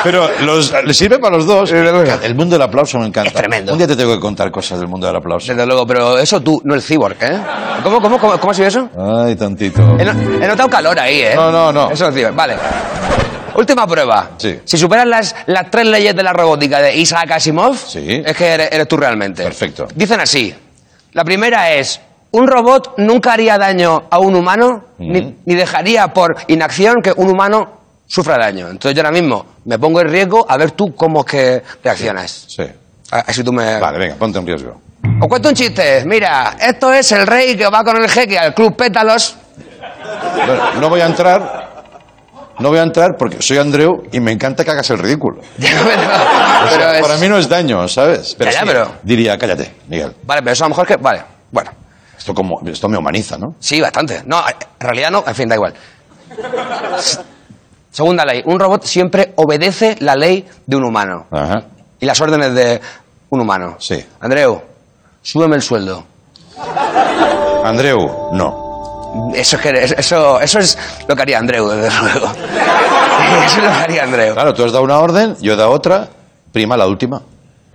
[0.05, 1.73] Pero los, le sirve para los dos.
[1.73, 3.29] El mundo del aplauso me encanta.
[3.31, 3.73] Es tremendo.
[3.73, 5.49] Un día te tengo que contar cosas del mundo del aplauso.
[5.53, 7.41] Desde luego, pero eso tú, no el cyborg, ¿eh?
[7.83, 8.89] ¿Cómo, cómo, cómo, cómo ha sido eso?
[8.99, 9.81] Ay, tantito.
[9.99, 11.33] He, no- he notado calor ahí, ¿eh?
[11.35, 11.91] No, no, no.
[11.91, 12.35] Eso es el cyborg.
[12.37, 12.57] Vale.
[13.57, 14.31] Última prueba.
[14.37, 14.59] Sí.
[14.65, 18.23] Si superas las, las tres leyes de la robótica de Isaac Asimov, Sí.
[18.25, 19.43] es que eres, eres tú realmente.
[19.45, 19.87] Perfecto.
[19.95, 20.53] Dicen así.
[21.13, 22.01] La primera es,
[22.33, 27.31] un robot nunca haría daño a un humano, ni, ni dejaría por inacción que un
[27.31, 28.69] humano sufra daño.
[28.69, 32.45] Entonces yo ahora mismo me pongo en riesgo a ver tú cómo es que reaccionas.
[32.49, 32.65] Sí.
[33.11, 33.79] Así tú me...
[33.79, 34.81] Vale, venga, ponte en riesgo.
[35.21, 36.03] Os cuento un chiste.
[36.07, 39.37] Mira, esto es el rey que va con el jeque al club Pétalos.
[40.37, 41.73] Bueno, no voy a entrar.
[42.59, 45.41] No voy a entrar porque soy Andreu y me encanta que hagas el ridículo.
[45.59, 45.81] pero,
[46.65, 48.37] O sea, es- Para mí no es daño, ¿sabes?
[48.39, 50.15] Ya, sí, pero- Diría, cállate, Miguel.
[50.23, 50.97] Vale, pero eso a lo mejor que...
[50.97, 51.71] Vale, bueno.
[52.17, 53.57] Esto, como, esto me humaniza, ¿no?
[53.59, 54.23] Sí, bastante.
[54.25, 55.25] No, en realidad no.
[55.27, 55.75] En fin, da igual.
[57.95, 58.43] Segunda ley.
[58.45, 61.27] Un robot siempre obedece la ley de un humano.
[61.31, 61.63] Ajá.
[62.01, 62.81] Y las órdenes de
[63.31, 63.77] un humano.
[63.79, 64.05] Sí.
[64.19, 64.61] Andreu,
[65.23, 66.05] súbeme el sueldo.
[67.63, 69.31] Andreu, no.
[69.33, 70.77] Eso eso, eso es
[71.07, 72.27] lo que haría Andreu, desde luego.
[73.47, 74.35] Eso es lo que haría Andreu.
[74.35, 76.09] Claro, tú has dado una orden, yo he dado otra,
[76.53, 77.23] prima la última.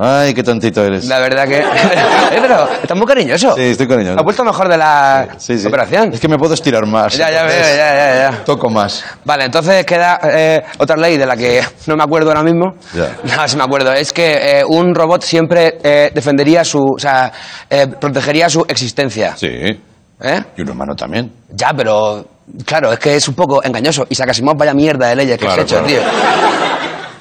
[0.02, 1.06] Ay, qué tontito eres.
[1.06, 1.60] La verdad que...
[2.32, 3.56] Eh, pero estás muy cariñoso.
[3.56, 4.20] Sí, estoy cariñoso.
[4.20, 5.68] Ha vuelto mejor de la Sí, sí.
[5.68, 6.14] operación.
[6.14, 7.18] Es que me puedo estirar más.
[7.18, 8.44] Ya, ya veo, entonces ya, ya, ya.
[8.46, 9.04] Toco más.
[9.26, 12.76] Vale, entonces queda eh, otra ley de la que no me acuerdo ahora mismo.
[12.94, 13.18] Ya.
[13.36, 13.92] No, sí me acuerdo.
[13.94, 16.80] Es que eh, un robot siempre eh, defendería su...
[16.80, 17.32] O sea,
[17.70, 19.36] eh, protegería su existencia.
[19.36, 19.48] Sí.
[19.48, 20.44] ¿Eh?
[20.56, 21.32] Y un humano también.
[21.50, 22.26] Ya, pero...
[22.66, 24.06] Claro, es que es un poco engañoso.
[24.10, 25.88] Y Asimov vaya mierda de leyes que Claro, has hecho, claro.
[25.88, 26.02] tío.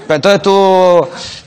[0.09, 0.51] Pero entonces tú...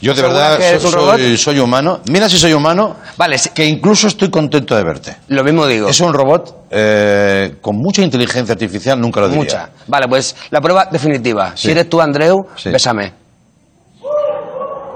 [0.01, 1.15] Yo de ¿aseguras verdad que eres so- un robot?
[1.17, 1.99] soy, soy humano.
[2.05, 5.17] Mira si soy humano, Vale, sí, que incluso estoy contento de verte.
[5.29, 5.89] lo mismo digo.
[5.89, 9.41] Es un robot eh, con mucha inteligencia artificial, nunca lo diría.
[9.43, 9.69] Mucha.
[9.87, 11.53] Vale, pues la prueba definitiva.
[11.55, 11.63] Sí.
[11.67, 12.69] Si eres tú, Andreu, Sí.
[12.69, 13.13] bésame.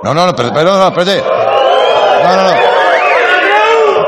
[0.04, 1.24] No, no, no, pero, pero, no, espérate.
[2.24, 2.52] No, no, no.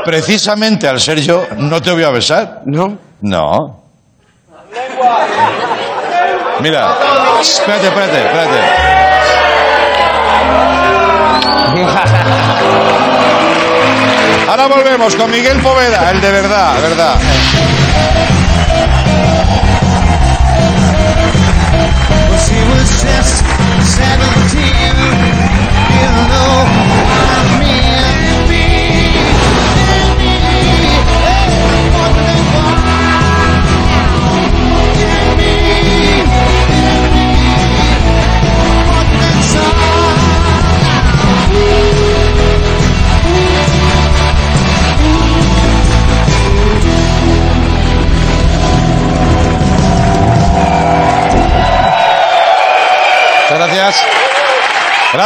[0.04, 2.62] Precisamente al ser yo, no te voy a besar.
[2.64, 2.96] ¿No?
[3.22, 3.82] No.
[6.60, 6.94] Mira,
[7.40, 8.87] espérate, espérate, espérate.
[14.48, 17.16] Ahora volvemos con Miguel Poveda, el de verdad, verdad.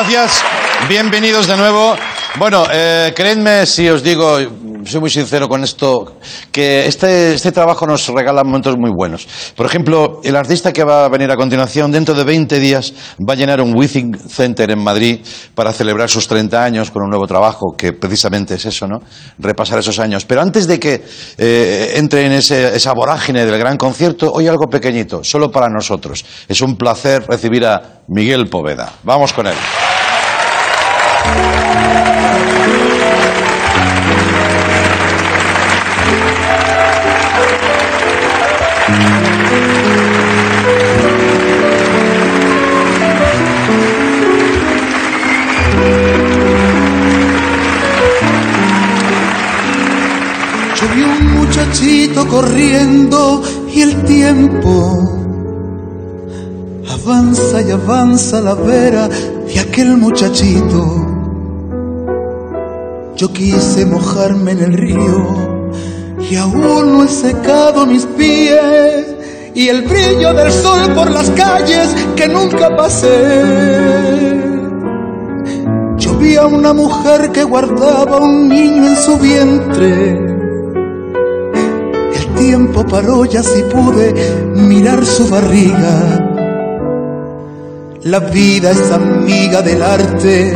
[0.02, 0.42] Gracias.
[0.88, 1.94] Bienvenidos de nuevo.
[2.36, 4.36] Bueno, eh, creedme si os digo,
[4.84, 6.16] soy muy sincero con esto,
[6.50, 9.28] que este, este trabajo nos regala momentos muy buenos.
[9.54, 13.34] Por ejemplo, el artista que va a venir a continuación, dentro de 20 días, va
[13.34, 15.20] a llenar un Withing Center en Madrid
[15.54, 19.02] para celebrar sus 30 años con un nuevo trabajo, que precisamente es eso, ¿no?
[19.38, 20.24] Repasar esos años.
[20.24, 21.04] Pero antes de que
[21.38, 26.24] eh, entre en ese- esa vorágine del gran concierto, hoy algo pequeñito, solo para nosotros.
[26.48, 28.90] Es un placer recibir a Miguel Poveda.
[29.04, 29.54] Vamos con él.
[50.94, 54.98] Vi un muchachito corriendo y el tiempo
[56.90, 61.11] avanza y avanza la vera de aquel muchachito.
[63.16, 65.62] Yo quise mojarme en el río
[66.30, 69.06] y aún no he secado mis pies
[69.54, 74.42] y el brillo del sol por las calles que nunca pasé.
[75.98, 80.32] Yo vi a una mujer que guardaba un niño en su vientre.
[82.14, 84.14] El tiempo paró y así pude
[84.54, 86.31] mirar su barriga.
[88.04, 90.52] La vida es amiga del arte,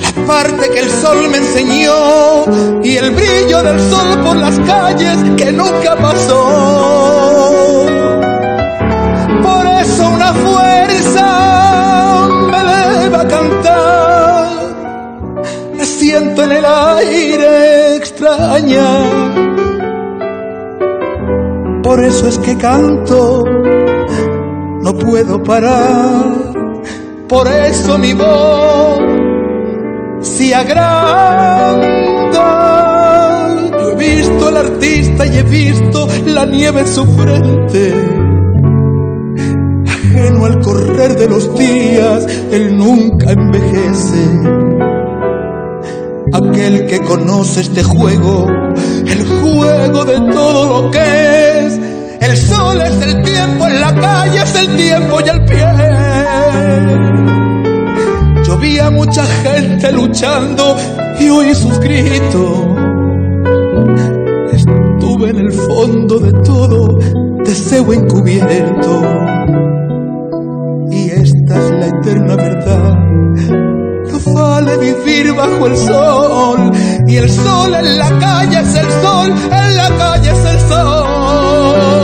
[0.00, 2.44] la parte que el sol me enseñó
[2.84, 7.84] y el brillo del sol por las calles que nunca pasó.
[9.42, 14.48] Por eso una fuerza me eleva a cantar,
[15.76, 18.86] me siento en el aire extraña.
[21.82, 23.42] Por eso es que canto,
[24.80, 26.43] no puedo parar.
[27.28, 29.00] Por eso mi voz
[30.20, 31.90] se agranda.
[33.72, 37.94] Yo he visto al artista y he visto la nieve en su frente.
[39.86, 44.28] Ajeno al correr de los días, él nunca envejece.
[46.32, 48.48] Aquel que conoce este juego,
[49.06, 51.80] el juego de todo lo que es.
[52.20, 56.03] El sol es el tiempo, en la calle es el tiempo y el pie.
[58.46, 60.76] Yo vi a mucha gente luchando
[61.18, 62.58] y oí sus gritos.
[64.52, 66.98] Estuve en el fondo de todo,
[67.44, 69.02] deseo encubierto.
[70.90, 72.98] Y esta es la eterna verdad.
[74.12, 76.72] No vale vivir bajo el sol.
[77.06, 82.03] Y el sol en la calle es el sol, en la calle es el sol.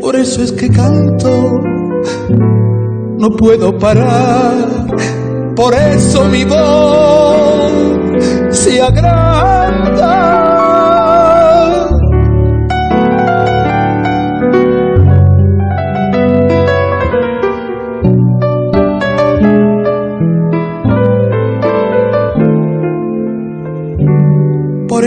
[0.00, 1.60] Por eso es que canto,
[3.18, 4.68] no puedo parar.
[5.54, 7.72] Por eso mi voz
[8.50, 10.37] se agranda.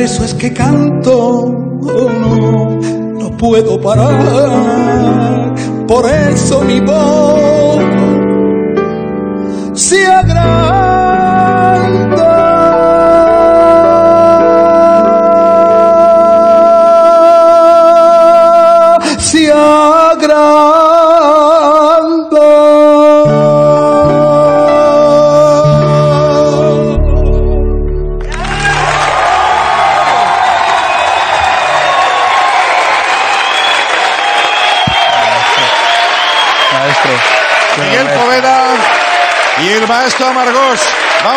[0.04, 1.46] Eso es que canto,
[1.84, 2.80] oh no,
[3.20, 5.54] no puedo parar.
[5.88, 7.84] Por eso mi voz
[9.74, 10.61] se agranda.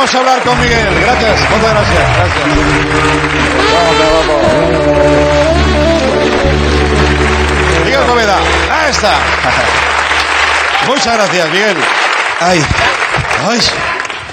[0.05, 1.01] Vamos a hablar con Miguel.
[1.01, 1.99] Gracias, muchas gracias.
[2.15, 2.45] gracias.
[3.73, 3.97] Vamos,
[4.29, 4.37] vamos.
[7.87, 8.37] Miguel Poveda,
[8.71, 9.15] ahí está.
[10.87, 11.77] Muchas gracias, Miguel.
[12.39, 12.63] Ay,
[13.49, 13.59] Ay,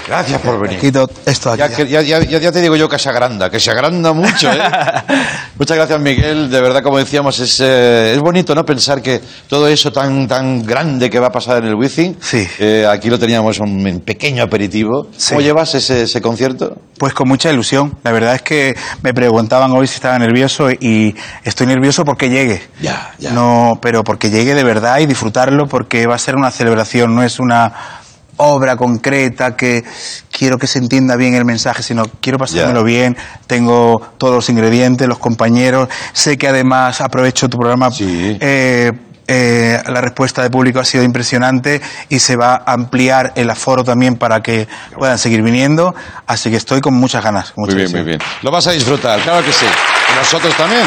[0.06, 0.78] gracias por venir.
[0.78, 1.62] quito esto aquí.
[1.88, 4.52] Ya, ya- ya- ya te digo yo que se agranda, que se agranda mucho.
[4.52, 4.60] ¿eh?
[5.58, 6.50] Muchas gracias, Miguel.
[6.50, 10.64] De verdad, como decíamos, es, eh, es bonito no pensar que todo eso tan, tan
[10.64, 12.46] grande que va a pasar en el Wizzing, Sí.
[12.58, 15.08] eh, aquí lo teníamos un pequeño aperitivo.
[15.16, 15.30] Sí.
[15.30, 16.76] ¿Cómo llevas ese, ese concierto?
[16.98, 17.96] Pues con mucha ilusión.
[18.02, 22.62] La verdad es que me preguntaban hoy si estaba nervioso y estoy nervioso porque llegue.
[22.80, 23.32] Ya, ya.
[23.32, 27.22] No, pero porque llegue de verdad y disfrutarlo porque va a ser una celebración, no
[27.22, 28.00] es una
[28.38, 29.84] obra concreta que
[30.30, 33.16] quiero que se entienda bien el mensaje, sino quiero pasármelo bien,
[33.46, 38.36] tengo todos los ingredientes, los compañeros, sé que además aprovecho tu programa Sí.
[38.40, 38.92] eh,
[39.28, 43.84] eh, la respuesta del público ha sido impresionante y se va a ampliar el aforo
[43.84, 44.66] también para que
[44.98, 45.94] puedan seguir viniendo.
[46.26, 47.52] Así que estoy con muchas ganas.
[47.52, 48.18] con Muy bien, muy bien.
[48.42, 49.64] Lo vas a disfrutar, claro que sí.
[50.12, 50.82] Y nosotros también.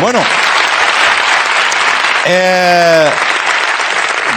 [0.00, 0.20] Bueno.
[2.26, 3.10] Eh,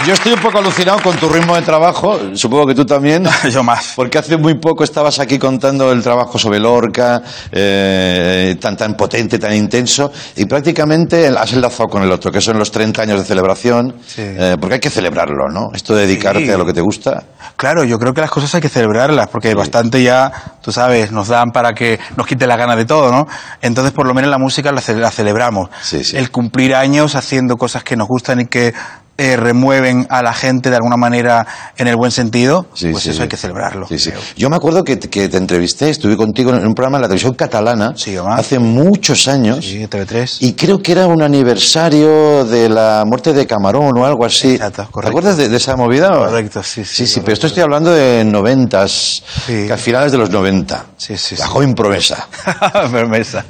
[0.06, 3.23] yo estoy un poco alucinado con tu ritmo de trabajo, supongo que tú también.
[3.49, 3.93] Yo más.
[3.95, 9.39] Porque hace muy poco estabas aquí contando el trabajo sobre Lorca, eh, tan, tan potente,
[9.39, 13.25] tan intenso, y prácticamente has enlazado con el otro, que son los 30 años de
[13.25, 14.21] celebración, Sí.
[14.23, 15.69] eh, porque hay que celebrarlo, ¿no?
[15.73, 16.51] Esto de dedicarte Sí.
[16.51, 17.23] a lo que te gusta.
[17.56, 21.29] Claro, yo creo que las cosas hay que celebrarlas, porque bastante ya, tú sabes, nos
[21.29, 23.25] dan para que nos quite la gana de todo, ¿no?
[23.62, 25.69] Entonces, por lo menos la música la, ce- la celebramos.
[25.82, 26.17] Sí, sí.
[26.17, 28.73] El cumplir años haciendo cosas que nos gustan y que
[29.17, 31.45] eh, remueven a la gente de alguna manera
[31.78, 33.23] en el buen sentido, Sí, pues sí, eso sí.
[33.23, 33.88] hay que celebrarlo.
[34.36, 37.34] Yo me acuerdo que, que te entrevisté, estuve contigo en un programa en la televisión
[37.36, 37.93] catalana
[38.36, 39.63] hace muchos años.
[39.65, 40.38] Sí, TV3.
[40.39, 44.54] Y creo que era un aniversario de la muerte de Camarón o algo así.
[44.56, 45.10] Exacto, ¿Te correcto.
[45.10, 46.10] acuerdas de, de esa movida?
[46.10, 49.23] Correcto, sí, sí, Sí, sí, lo pero esto estoy hablando de noventas,
[49.71, 50.86] a finales de los 90.
[50.97, 52.28] Sí, sí, La joven promesa.
[52.91, 53.45] Promesa.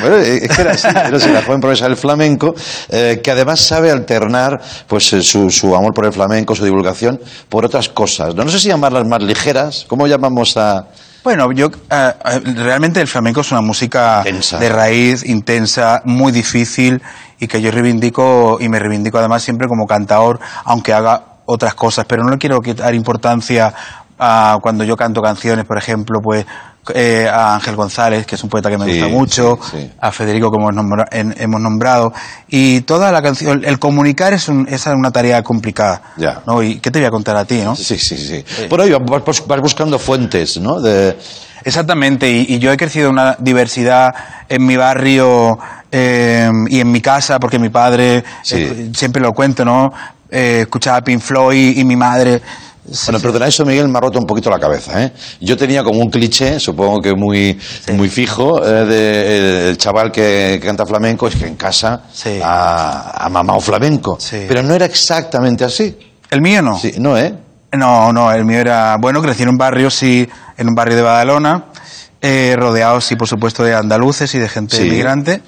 [0.00, 2.54] Bueno, es que era así, era así, la joven promesa del flamenco,
[2.88, 7.64] eh, que además sabe alternar pues su, su amor por el flamenco, su divulgación, por
[7.64, 8.34] otras cosas.
[8.34, 9.84] No, No sé si llamarlas más ligeras.
[9.88, 10.86] ¿Cómo llamamos a...?
[11.24, 12.12] Bueno, yo eh,
[12.56, 17.02] realmente el flamenco es una música de raíz intensa, muy difícil
[17.38, 22.04] y que yo reivindico y me reivindico además siempre como cantador, aunque haga otras cosas,
[22.06, 23.74] pero no le quiero quitar importancia
[24.18, 26.44] a cuando yo canto canciones, por ejemplo, pues
[26.94, 29.90] eh, a Ángel González, que es un poeta que me Sí, gusta mucho, sí, sí.
[30.00, 32.12] a Federico, como hemos, nombra- en- hemos nombrado,
[32.48, 36.42] y toda la canción, el comunicar es, un- es una tarea complicada, Ya.
[36.46, 36.62] ¿no?
[36.62, 37.74] ¿Y qué te voy a contar a ti, no?
[37.76, 38.44] Sí, sí, sí.
[38.68, 40.80] Por ahí vas, buscando fuentes, ¿no?
[40.80, 41.16] De,
[41.64, 44.14] Exactamente, y, y yo he crecido una diversidad
[44.48, 45.58] en mi barrio
[45.90, 48.22] eh, y en mi casa, porque mi padre,
[48.52, 49.92] eh, siempre lo cuento, ¿no?
[50.30, 52.40] Eh, escuchaba Pink Floyd y mi madre...
[53.06, 55.02] Bueno, perdona, eso Miguel me ha roto un poquito la cabeza.
[55.02, 55.12] ¿eh?
[55.40, 57.58] Yo tenía como un cliché, supongo que muy,
[57.92, 62.02] muy fijo, eh, de, eh, el chaval que, que canta flamenco, es que en casa
[62.12, 62.40] Sí.
[62.42, 64.16] ha, ha mamado flamenco.
[64.20, 64.44] Sí.
[64.48, 65.96] Pero no era exactamente así.
[66.30, 66.78] ¿El mío no?
[66.78, 67.34] Sí, no, ¿eh?
[67.72, 68.96] No, no, el mío era...
[68.98, 70.26] Bueno, crecí en un barrio, sí,
[70.56, 71.66] en un barrio de Badalona,
[72.22, 74.84] eh, rodeado, sí, por supuesto, de andaluces y de gente Sí.
[74.86, 75.42] inmigrante,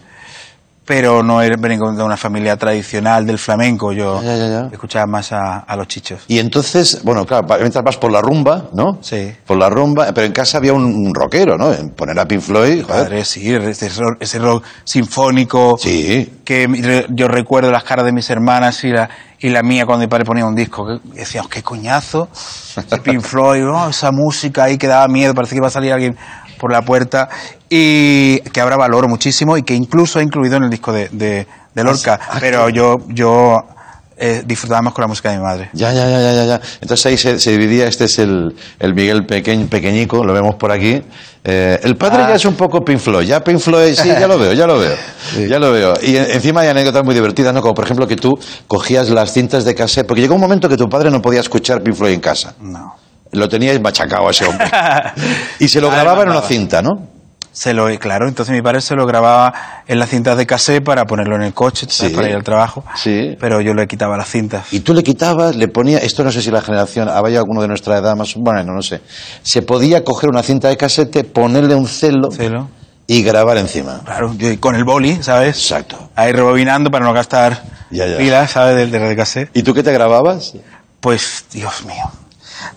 [0.84, 4.68] pero no era- vengo de una familia tradicional del flamenco, yo Ya, ya, ya.
[4.72, 6.22] escuchaba más a, a los chichos.
[6.26, 8.98] Y entonces, bueno, claro, mientras vas por la rumba, ¿no?
[9.00, 9.32] Sí.
[9.46, 11.70] Por la rumba, pero en casa había un, un rockero, ¿no?
[11.94, 12.84] Poner a Pink Floyd.
[12.86, 15.76] Padre, sí, ese rock, ese rock sinfónico.
[15.78, 16.38] Sí.
[16.44, 19.08] Que yo recuerdo las caras de mis hermanas y la,
[19.38, 20.84] y la mía cuando mi padre ponía un disco.
[20.86, 22.28] Que decíamos, qué coñazo.
[23.04, 23.88] Pink Floyd, ¿no?
[23.88, 26.16] esa música ahí que daba miedo, parecía que iba a salir alguien
[26.60, 27.28] por la puerta.
[27.68, 31.46] Y que ahora valoro muchísimo y que incluso he incluido en el disco de, de,
[31.74, 32.18] de Lorca.
[32.28, 33.56] Ah, Pero yo, yo
[34.18, 35.70] eh, disfrutaba más con la música de mi madre.
[35.72, 36.60] Ya, ya, ya, ya, ya.
[36.80, 40.70] Entonces ahí se, se dividía, este es el, el Miguel pequeñ, pequeñico, lo vemos por
[40.72, 41.02] aquí.
[41.42, 42.28] Eh, el padre Ah.
[42.30, 44.78] ya es un poco Pink Floyd, ya Pink Floyd, sí, ya lo veo, ya lo
[44.78, 44.94] veo,
[45.48, 45.94] ya lo veo.
[46.02, 47.62] Y en- encima hay anécdotas muy divertidas, ¿no?
[47.62, 50.76] Como por ejemplo que tú cogías las cintas de cassette, porque llegó un momento que
[50.76, 52.54] tu padre no podía escuchar Pink Floyd en casa.
[52.60, 52.94] No.
[53.32, 54.66] Lo teníais machacado a ese hombre.
[55.58, 57.08] Y se lo grababa en una cinta, ¿no?
[57.52, 59.52] Se lo, claro, entonces mi padre se lo grababa
[59.88, 61.86] en las cintas de cassette para ponerlo en el coche.
[61.90, 62.08] Sí.
[62.10, 62.84] para ir al trabajo.
[62.94, 63.36] Sí.
[63.40, 64.72] Pero yo le quitaba las cintas.
[64.72, 67.66] Y tú le quitabas, le ponías, esto no sé si la generación, había alguno de
[67.68, 69.00] nuestra edad más, bueno, no sé.
[69.42, 72.68] Se podía coger una cinta de casete, ponerle un celo, Celo.
[73.08, 74.00] y grabar encima.
[74.04, 75.56] Claro, yo con el boli, ¿sabes?
[75.58, 76.10] Exacto.
[76.14, 78.16] Ahí rebobinando para no gastar Ya, ya.
[78.16, 78.76] pilas, ¿sabes?
[78.76, 79.50] Del de, de cassette.
[79.54, 80.54] ¿Y tú qué te grababas?
[81.00, 82.04] Pues, Dios mío.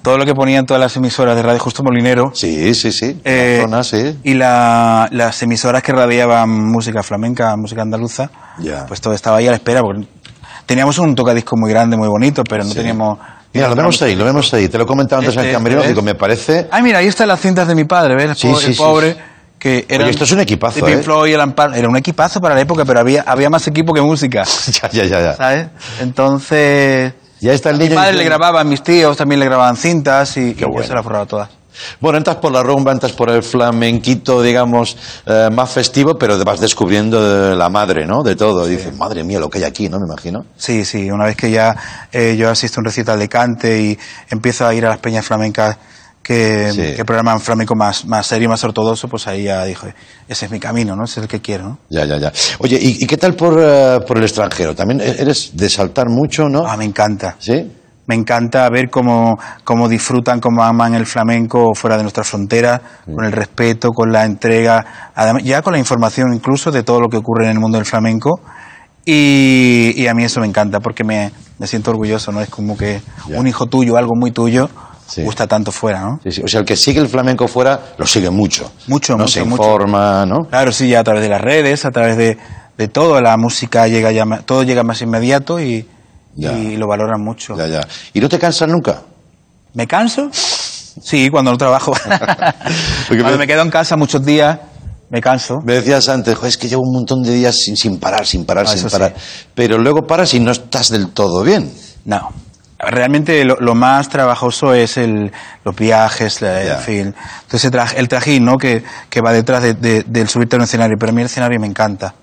[0.01, 2.31] Todo lo que ponían todas las emisoras de Radio Justo Molinero.
[2.34, 3.19] Sí, sí, sí.
[3.23, 4.17] eh, Zona, sí.
[4.23, 8.29] Y la- las emisoras que radiaban música flamenca, música andaluza,
[8.59, 8.86] Ya.
[8.86, 9.81] pues todo estaba ahí a la espera.
[9.81, 10.07] Porque
[10.65, 12.75] teníamos un tocadisco muy grande, muy bonito, pero no Sí.
[12.77, 13.17] teníamos...
[13.53, 14.67] Mira, lo vemos ahí, lo vemos ahí.
[14.67, 16.67] Te lo he comentado antes en el Este, camerino, digo, me parece...
[16.71, 18.38] Ay, mira, ahí están las cintas de mi padre, ¿ves?
[18.39, 19.15] Sí, el pobre,
[19.59, 20.09] que era...
[20.09, 21.03] esto es un equipazo, Pink ¿eh?
[21.03, 21.77] Floyd, Alan Parsons.
[21.77, 24.43] Era un equipazo para la época, pero había, había más equipo que música,
[24.81, 25.34] ya, ya, ya, ya.
[25.36, 25.67] ¿sabes?
[26.01, 27.13] Entonces...
[27.43, 27.95] Ya está el Mi niño...
[27.95, 30.87] padre le grababa a mis tíos, también le grababan cintas y, y yo bueno.
[30.87, 31.49] se las forraba todas.
[31.99, 36.61] Bueno, entras por la rumba, entras por el flamenquito, digamos, eh, más festivo, pero vas
[36.61, 38.23] descubriendo de la madre, ¿no?
[38.23, 38.65] De todo.
[38.67, 39.99] Y dices, madre mía, lo que hay aquí, ¿no?
[39.99, 40.45] Me imagino.
[40.55, 41.75] Sí, sí, una vez que ya
[42.13, 45.25] eh, yo asisto a un recital de cante y empiezo a ir a las peñas
[45.25, 45.77] flamencas
[46.24, 46.95] que, Sí.
[46.95, 49.93] que programan flamenco más, más serio, más ortodoxo, pues ahí ya dije,
[50.28, 51.03] ese es mi camino, ¿no?
[51.03, 51.78] Ese es el que quiero, ¿no?
[51.89, 52.32] Ya, ya, ya.
[52.59, 54.74] Oye, ¿y, y qué tal por, eh, por el extranjero?
[54.74, 56.65] También e- eres de saltar mucho, ¿no?
[56.65, 57.36] Ah, me encanta.
[57.39, 57.69] ¿Sí?
[58.05, 63.24] Me encanta ver cómo, cómo disfrutan, cómo aman el flamenco fuera de nuestra frontera, con
[63.24, 67.15] el respeto, con la entrega, además, ya con la información incluso de todo lo que
[67.17, 68.41] ocurre en el mundo del flamenco.
[69.05, 72.41] Y, y a mí eso me encanta porque me, me siento orgulloso, ¿no?
[72.41, 73.39] Es como que Ya.
[73.39, 74.69] un hijo tuyo, algo muy tuyo,
[75.08, 75.22] Sí.
[75.24, 76.20] gusta tanto fuera, ¿no?
[76.24, 76.41] Sí, sí.
[76.43, 78.72] O sea, el que sigue el flamenco fuera, lo sigue mucho.
[78.88, 79.62] Mucho, no mucho, se mucho.
[79.64, 80.45] informa, ¿no?
[80.49, 82.38] Claro, sí, ya a través de las redes, a través de,
[82.78, 85.88] de todo, la música llega ya, todo llega más inmediato y,
[86.36, 87.56] lo valoran mucho.
[87.56, 87.88] Ya, ya.
[88.14, 89.01] ¿Y no te cansas nunca?
[89.74, 90.30] ¿Me canso?
[90.32, 91.91] Sí, cuando no trabajo.
[93.08, 94.60] Cuando me- me quedo en casa muchos días,
[95.10, 95.60] me canso.
[95.66, 98.45] Me decías antes, "Jo, es que llevo un montón de días sin, sin parar, sin
[98.45, 99.14] parar, Ah, sin parar.
[99.16, 99.45] sí.
[99.56, 101.72] Pero luego paras y no estás del todo bien.
[102.06, 102.30] No.
[102.89, 105.31] Realmente lo, lo más trabajoso es el,
[105.63, 107.15] los viajes, la- en fin.
[107.43, 108.57] Entonces el, traj- el trajín, ¿no?
[108.57, 110.95] Que, que va detrás de- de- del subirte a un escenario.
[110.99, 112.13] Pero a mí el escenario me encanta.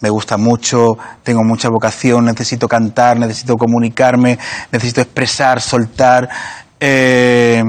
[0.00, 4.38] Me gusta mucho, tengo mucha vocación, necesito cantar, necesito comunicarme,
[4.70, 6.28] necesito expresar, soltar.
[6.80, 7.62] Eh,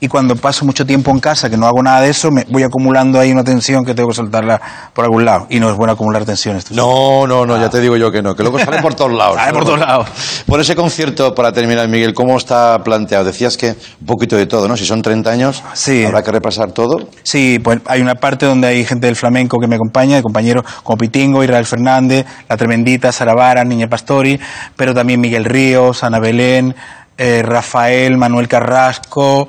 [0.00, 2.62] y cuando paso mucho tiempo en casa, que no hago nada de eso, me voy
[2.62, 4.60] acumulando ahí una tensión que tengo que soltarla
[4.92, 5.46] por algún lado.
[5.50, 6.70] Y no es bueno acumular tensiones.
[6.70, 9.36] No, no, no, ya te digo yo que no, que luego sale por todos lados.
[9.36, 10.08] Sale por todos lados.
[10.46, 13.24] Por ese concierto, para terminar, Miguel, ¿cómo está planteado?
[13.24, 14.76] Decías que un poquito de todo, ¿no?
[14.76, 16.04] Si son 30 años, Sí.
[16.04, 17.08] habrá que repasar todo.
[17.22, 20.64] Sí, pues hay una parte donde hay gente del flamenco que me acompaña, de compañeros
[20.82, 24.38] como Pitingo, Israel Fernández, La Tremendita, Sara Vara, Niña Pastori,
[24.76, 26.74] pero también Miguel Ríos, Ana Belén,
[27.18, 29.48] eh, Rafael, Manuel Carrasco,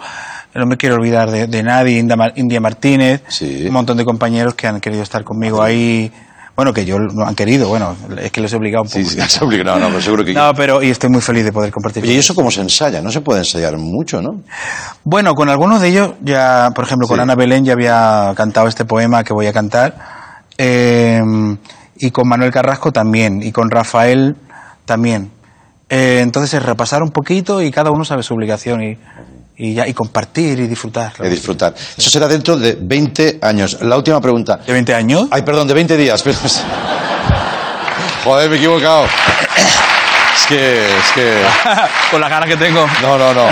[0.54, 1.98] no me quiero olvidar de, de nadie,
[2.36, 3.66] India Martínez, Sí.
[3.68, 6.12] un montón de compañeros que han querido estar conmigo ahí.
[6.56, 9.00] Bueno, que yo no han querido, bueno, es que los he obligado un poco.
[9.04, 10.34] Sí, sí, has obligado, no, pero seguro que...
[10.34, 12.06] No, pero y estoy muy feliz de poder compartir.
[12.06, 13.02] ¿y eso cómo se ensaya?
[13.02, 14.42] No se puede ensayar mucho, ¿no?
[15.04, 17.22] Bueno, con algunos de ellos, ya, por ejemplo, con Sí.
[17.24, 19.98] Ana Belén ya había cantado este poema que voy a cantar.
[20.58, 21.22] eh,
[21.98, 23.42] y con Manuel Carrasco también.
[23.44, 24.36] Y con Rafael
[24.86, 25.32] también.
[25.98, 28.98] Eh, entonces es repasar un poquito y cada uno sabe su obligación y,
[29.56, 31.14] y ya, y compartir y disfrutar.
[31.18, 31.74] De disfrutar.
[31.98, 33.78] Eso será dentro de 20 años.
[33.82, 34.58] La última pregunta.
[34.58, 35.30] ¿De 20 años?
[35.32, 36.22] Ay, perdón, de 20 días.
[38.26, 39.06] Joder, me he equivocado.
[39.06, 41.42] Es que, es que...
[42.12, 42.86] con las ganas que tengo.
[43.02, 43.48] No, no, no.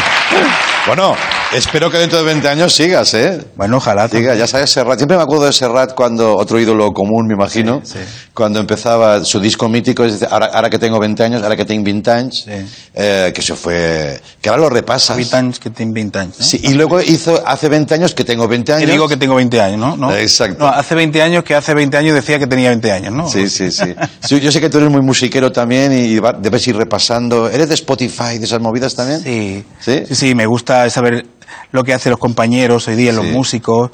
[0.86, 1.16] Bueno,
[1.56, 3.44] espero que dentro de 20 años sigas, ¿eh?
[3.56, 4.08] Bueno, ojalá.
[4.08, 4.98] Siga, ya sabes, Serrat.
[4.98, 8.00] Siempre me acuerdo de Serrat cuando, otro ídolo común, me imagino, Sí, sí.
[8.34, 11.66] cuando empezaba su disco mítico, es decir, ahora, ahora que tengo 20 años, ahora que
[11.66, 12.52] tengo 20 años, Sí.
[12.96, 15.16] eh, que eso fue, que ahora lo repasas.
[15.18, 16.36] 20 años que tengo 20 años.
[16.40, 16.46] ¿no?
[16.46, 18.92] Sí, y luego hizo hace 20 años que tengo 20 Que años.
[18.92, 19.96] digo que tengo 20 años, ¿no?
[19.98, 20.16] ¿No?
[20.16, 20.64] Exacto.
[20.66, 23.28] No, hace 20 años que hace 20 años decía que tenía 20 años, ¿no?
[23.30, 23.94] Sí, sí, sí,
[24.42, 27.50] Yo sé que tú eres muy musiquero también y debes ir repasando.
[27.50, 29.22] ¿Eres de Spotify, de esas movidas también?
[29.22, 29.64] Sí.
[29.80, 30.04] ¿Sí?
[30.08, 31.26] sí, sí, me gusta saber
[31.72, 33.92] lo que hacen los compañeros hoy día, los músicos,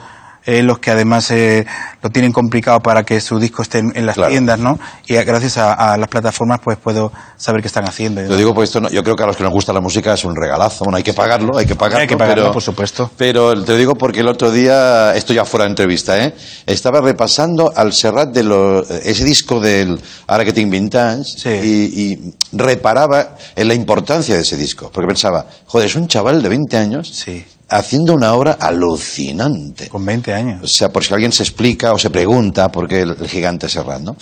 [0.49, 1.65] eh, los que además eh,
[2.01, 4.31] lo tienen complicado para que su disco esté en, en las Claro.
[4.31, 4.79] tiendas, ¿no?
[5.07, 8.21] Y gracias a, a las plataformas pues puedo saber qué están haciendo.
[8.21, 10.13] Lo digo pues esto, no- yo creo que a los que nos gusta la música
[10.13, 10.83] es un regalazo.
[10.85, 12.01] Bueno, hay que pagarlo, hay que pagarlo.
[12.01, 13.11] Hay que pagarlo, pero, por supuesto.
[13.17, 16.33] Pero te lo digo porque el otro día, esto ya fuera de entrevista, ¿eh?
[16.65, 21.49] Estaba repasando al Serrat de lo- ese disco del Araketing Vintage Sí.
[21.49, 24.89] y, y reparaba en la importancia de ese disco.
[24.93, 29.87] Porque pensaba, joder, es un chaval de 20 años Sí, haciendo una obra alucinante.
[29.89, 30.71] con 20 O años.
[30.71, 34.01] sea, por si alguien se explica o se pregunta por qué el, el gigante Serrat,
[34.01, 34.15] ¿no?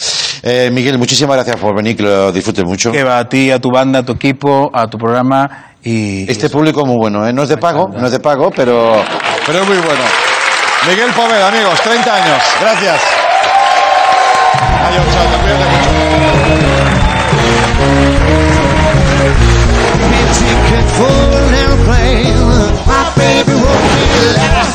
[0.43, 2.91] Eh, Miguel, muchísimas gracias por venir, que lo disfrutes mucho.
[2.91, 6.29] Que va a ti, a tu banda, a tu equipo, a tu programa y...
[6.29, 7.33] Este público muy bueno, ¿eh?
[7.33, 9.01] No es de pago, no es de pago, pero,
[9.45, 10.03] pero es muy bueno.
[10.89, 12.41] Miguel Poveda, amigos, 30 años.
[12.61, 13.01] Gracias.
[14.87, 15.87] Adiós, chao, te cuídate mucho.
[23.17, 24.67] baby wrote me a letter.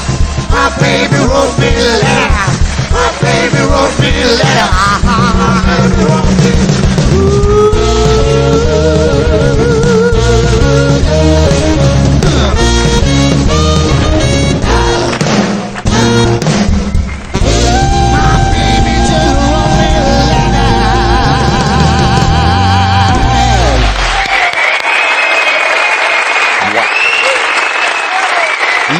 [0.50, 2.42] My baby wrote me a letter.
[2.90, 4.68] My baby wrote me a letter.
[5.06, 6.91] My baby wrote me a letter.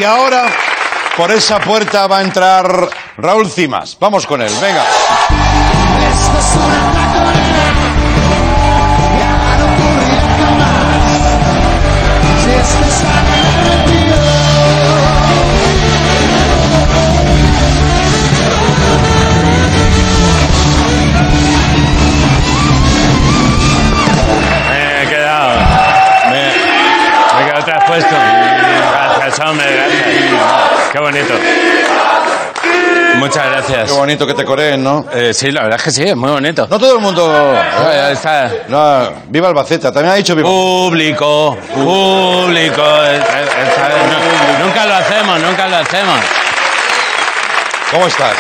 [0.03, 0.46] Y ahora,
[1.16, 2.88] por esa puerta va a entrar
[3.18, 3.96] Raúl Cimas.
[4.00, 4.82] Vamos con él, venga.
[24.68, 25.61] Me he quedado.
[26.28, 26.42] Me,
[27.36, 28.32] me he quedado traspuesto.
[31.13, 31.35] Bonito.
[33.17, 33.91] Muchas gracias.
[33.91, 35.05] Qué bonito que te coreen, ¿no?
[35.13, 36.67] Eh, sí, la verdad es que sí, es muy bonito.
[36.69, 37.31] No todo el mundo...
[37.55, 38.51] Ah, está.
[38.69, 40.49] No, viva Albacete, también ha dicho viva...
[40.49, 42.83] Público, público.
[42.83, 46.19] no, nunca lo hacemos, nunca lo hacemos.
[47.91, 48.35] ¿Cómo estás?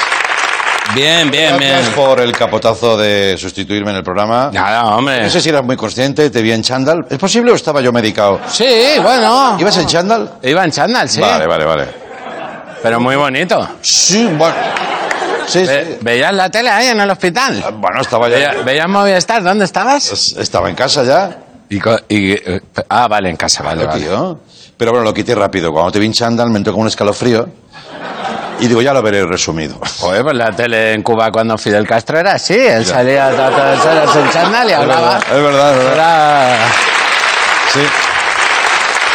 [0.94, 1.92] Bien, bien, Gracias bien.
[1.94, 4.50] por el capotazo de sustituirme en el programa.
[4.52, 5.22] Nada, hombre.
[5.22, 7.06] No sé si eras muy consciente, te vi en chándal.
[7.08, 8.40] ¿Es posible o estaba yo medicado?
[8.48, 9.56] Sí, bueno.
[9.60, 10.30] ¿Ibas en chándal?
[10.42, 11.20] Iba en chándal, sí.
[11.20, 12.02] Vale, vale, vale.
[12.82, 13.68] Pero muy bonito.
[13.80, 14.54] Sí, bueno.
[15.46, 15.98] Sí, Ve- sí.
[16.00, 17.62] ¿Veías la tele ahí en el hospital?
[17.74, 18.36] Bueno, estaba ya...
[18.36, 19.42] Veía- ¿Veías Movistar?
[19.42, 20.10] ¿Dónde estabas?
[20.10, 21.36] Es- Estaba en casa ya.
[21.68, 24.00] Y, co- y, eh, ah, vale, en casa, vale, vale.
[24.00, 24.38] tío.
[24.76, 25.72] Pero bueno, lo quité rápido.
[25.72, 27.48] Cuando te vi en chándal me entró como un escalofrío.
[28.60, 29.80] Y digo, ya lo veré resumido.
[29.98, 33.84] Joder, pues la tele en Cuba cuando Fidel Castro era así, él salía a todas
[33.84, 35.18] horas en chándal y hablaba.
[35.18, 35.94] Es verdad, es verdad.
[36.54, 36.68] Era-
[37.72, 37.80] Sí.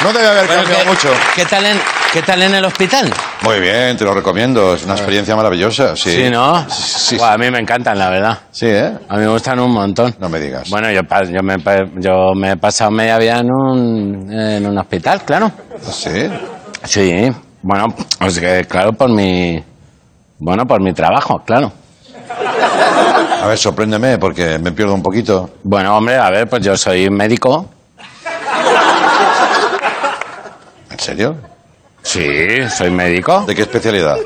[0.03, 1.09] No debe haber Bueno, cambiado ¿qué, mucho.
[1.35, 1.79] ¿qué tal en,
[2.11, 3.13] ¿Qué tal en el hospital?
[3.43, 4.73] Muy bien, te lo recomiendo.
[4.73, 5.95] Es una experiencia maravillosa.
[5.95, 6.67] Sí, Sí, ¿no?
[6.69, 8.37] Sí, Buah, a mí me encantan, la verdad.
[8.51, 8.91] sí, ¿eh?
[9.07, 10.15] A mí me gustan un montón.
[10.19, 10.69] No me digas.
[10.69, 14.65] Bueno, yo, pa- yo, me, pa- yo me he pasado media vida en un, en
[14.65, 15.51] un hospital, claro.
[15.89, 16.29] Sí.
[16.83, 17.31] Sí,
[17.61, 19.63] bueno, pues que, claro, por mi...
[20.39, 21.71] Bueno, por mi trabajo, claro.
[23.41, 25.49] A ver, sorpréndeme porque me pierdo un poquito.
[25.63, 27.69] Bueno, hombre, a ver, pues yo soy médico.
[30.91, 31.35] ¿En serio?
[32.07, 33.43] Sí, soy médico.
[33.45, 34.17] ¿De qué especialidad?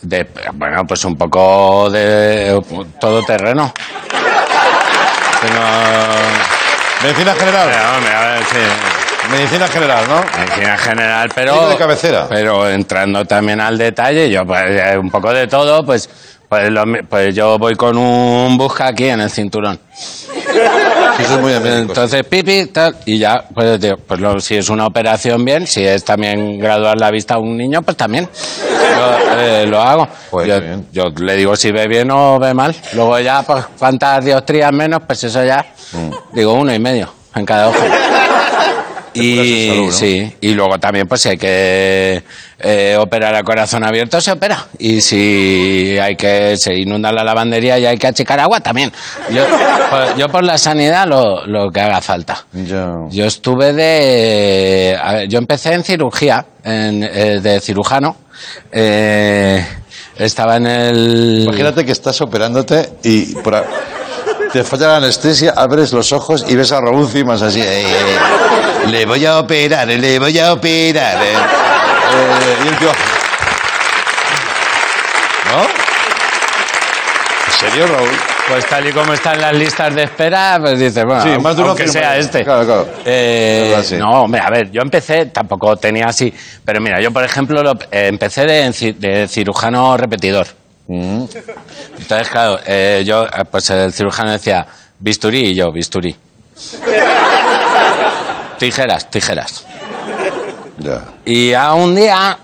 [0.00, 2.58] De, bueno, pues un poco de
[2.98, 3.70] todo terreno.
[7.02, 7.70] Medicina general.
[8.50, 9.30] sí.
[9.30, 10.24] Medicina general, ¿no?
[10.38, 11.68] Medicina general, pero...
[11.68, 12.26] De cabecera.
[12.30, 16.08] Pero entrando también al detalle, yo pues eh, un poco de todo, pues,
[16.48, 19.78] pues, lo pues yo voy con un busca aquí en el cinturón.
[21.18, 21.88] Eso es muy de médicos.
[21.88, 25.84] Entonces, pipi, tal, y ya, pues, digo, pues lo- si es una operación, bien, si
[25.84, 28.28] es también graduar la vista a un niño, pues también
[28.96, 30.08] lo, eh, lo hago.
[30.30, 30.86] Pues, yo, bien.
[30.92, 32.74] yo le digo si ve bien o ve mal.
[32.92, 36.10] Luego ya, pues, cuántas dioptrías menos, pues eso ya, Mm.
[36.34, 37.78] digo uno y medio en cada ojo.
[39.14, 42.22] Y sí, y luego también, pues si hay que
[42.60, 44.66] eh, operar a corazón abierto, se opera.
[44.78, 48.92] Y si hay que se inunda la lavandería y hay que achicar agua, también.
[49.30, 49.44] Yo,
[49.90, 52.44] pues, yo por la sanidad lo, lo que haga falta.
[52.52, 53.06] Yo...
[53.10, 54.98] Yo estuve de.
[55.12, 58.16] ver, yo empecé en cirugía, en, eh, de cirujano.
[58.72, 59.64] Eh,
[60.16, 61.42] estaba en el.
[61.46, 63.64] Imagínate que estás operándote y por a-
[64.52, 67.60] te falla la anestesia, abres los ojos y ves a Raúl Cimas así.
[67.60, 71.18] eh, eh, le voy a operar, le voy a operar.
[72.12, 72.38] Eh.
[72.42, 72.92] Eh, y el tío...
[75.52, 75.62] ¿No?
[77.46, 78.08] ¿En serio, Raúl?
[78.48, 81.62] Pues tal y como están las listas de espera, pues dices, bueno, Sí, más de
[81.62, 82.00] aunque firma.
[82.00, 82.44] sea este.
[82.44, 82.88] Claro, claro.
[83.04, 83.76] Eh.
[83.98, 86.32] No, hombre, a ver, yo empecé, tampoco tenía así,
[86.64, 90.46] pero mira, yo por ejemplo lo- eh, empecé de, ci- de cirujano repetidor.
[90.86, 91.24] Mm.
[91.98, 94.66] Entonces, claro, eh, yo, pues el cirujano decía,
[94.98, 96.16] bisturí y yo, bisturí.
[98.58, 99.66] tijeras, tijeras.
[101.24, 102.38] Y a un día,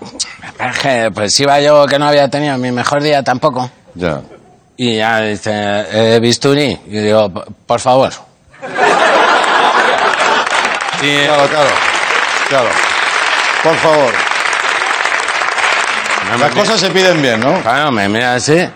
[1.13, 3.69] pues iba yo que no había tenido mi mejor día tampoco.
[3.95, 4.21] Ya.
[4.77, 6.77] Y ya dice, eh, bisturí.
[6.87, 8.11] Y digo, "P- por favor.
[11.01, 11.69] Y, Claro, claro.
[12.49, 12.69] Claro.
[13.63, 14.13] Por favor.
[16.31, 17.61] no Las cosas se piden bien, ¿no?
[17.61, 18.53] Claro, me mira así.
[18.57, 18.69] Eh,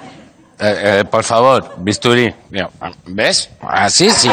[0.60, 2.34] eh, por favor, bisturí.
[2.50, 2.70] Digo,
[3.08, 3.50] ¿ves?
[3.68, 4.30] Así sí.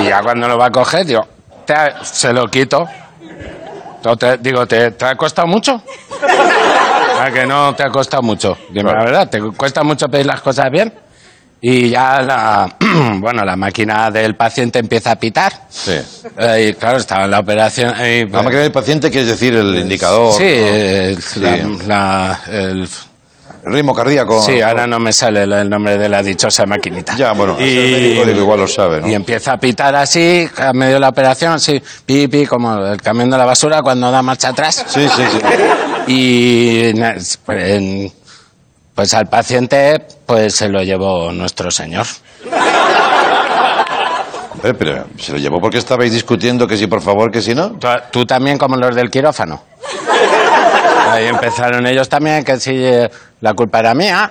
[0.00, 1.26] Y ya cuando lo va a coger, digo,
[1.66, 2.86] te se lo quito.
[4.04, 5.82] O te- digo, ¿te, ¿te ha costado mucho?
[7.20, 8.56] ¿A que no te ha costado mucho?
[8.70, 10.92] Dime la verdad, ¿te cuesta mucho pedir las cosas bien?
[11.60, 12.76] Y ya la,
[13.20, 15.52] bueno, la máquina del paciente empieza a pitar.
[15.68, 15.92] Sí.
[16.36, 17.94] Eh, y claro, estaba en la operación.
[18.04, 20.32] y, La máquina del paciente quiere decir el indicador.
[20.34, 21.38] Sí, eh, Sí.
[21.40, 22.88] la- la- el El
[23.64, 24.42] ritmo cardíaco.
[24.42, 27.14] Sí, ahora no me sale el nombre de la dichosa maquinita.
[27.16, 29.08] Ya, bueno, y, el médico igual lo sabe, ¿no?
[29.08, 33.00] y empieza a pitar así, a medio de la operación, así, pi, pi, como el
[33.00, 34.84] camión de la basura cuando da marcha atrás.
[34.88, 35.38] Sí, sí, sí.
[36.06, 37.38] Y pues,
[38.94, 42.06] pues al paciente pues se lo llevó nuestro señor.
[44.62, 47.70] Pero se lo llevó porque estabais discutiendo que si por favor, que si no.
[47.72, 49.71] Tú, tú también como los del quirófano.
[51.12, 53.10] Ahí empezaron ellos también, que si eh,
[53.40, 54.30] la culpa era mía.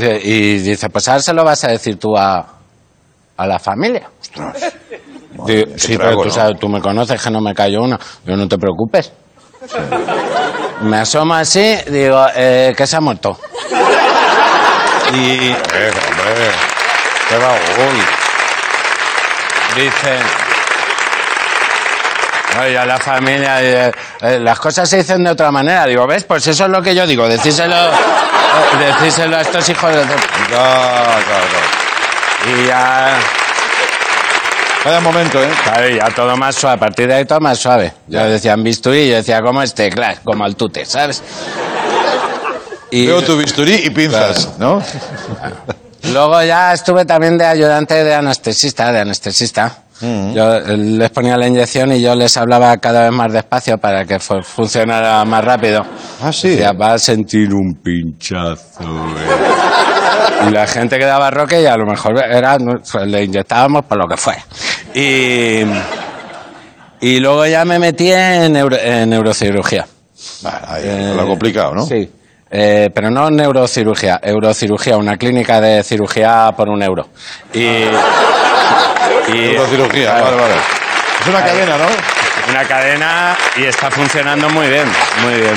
[0.00, 2.46] Eh, Y dice, pues ahora se lo vas a decir tú a,
[3.36, 4.08] a la familia.
[5.46, 6.30] Digo, qué sí, trago, pero tú, ¿no?
[6.34, 7.98] sabes, tú me conoces que no me cayó una.
[8.24, 9.12] Yo no te preocupes.
[10.82, 13.38] Me asomo así, digo, eh, que se ha muerto.
[15.12, 16.44] Y Eh, hombre.
[19.74, 20.43] Qué dice...
[22.60, 25.86] Oye, a la familia, eh, eh, las cosas se dicen de otra manera.
[25.86, 26.24] Digo, ¿ves?
[26.24, 27.28] Pues eso es lo que yo digo.
[27.28, 30.02] Decíselo, eh, decíselo a estos hijos de...
[30.48, 31.20] Claro.
[32.46, 33.18] Y ya...
[34.84, 35.50] Vaya momento, ¿eh?
[35.64, 37.94] Claro, y ya todo más suave, a partir de ahí todo más suave.
[38.06, 41.22] Ya decían bisturí y yo decía, como este, claro, como al tute, ¿sabes?
[42.90, 44.82] Y Veo tu bisturí y pinzas, ¿no?
[46.12, 49.83] luego ya estuve también de ayudante de anestesista, de anestesista.
[50.00, 54.04] Yo eh, les ponía la inyección y yo les hablaba cada vez más despacio para
[54.04, 55.84] que fu- funcionara más rápido.
[56.20, 56.48] Ah, sí.
[56.50, 58.82] Decía, va a sentir un pinchazo.
[58.82, 60.46] eh".
[60.48, 64.06] Y la gente quedaba roque y a lo mejor era, pues, le inyectábamos por lo
[64.08, 64.34] que fue.
[64.94, 65.64] Y,
[67.00, 69.86] y luego ya me metí en, neuro- en neurocirugía.
[70.42, 71.86] Vale, ahí, Eh, lo complicado, ¿no?
[71.86, 72.10] Sí.
[72.50, 77.08] Eh, pero no neurocirugía, eurocirugía, una clínica de cirugía por un euro.
[77.52, 77.84] Y.
[79.28, 80.54] y Neurocirugía, claro, vale, vale.
[81.20, 81.86] Es una cadena, ¿no?
[82.50, 84.86] Una cadena y está funcionando muy bien,
[85.24, 85.54] muy bien.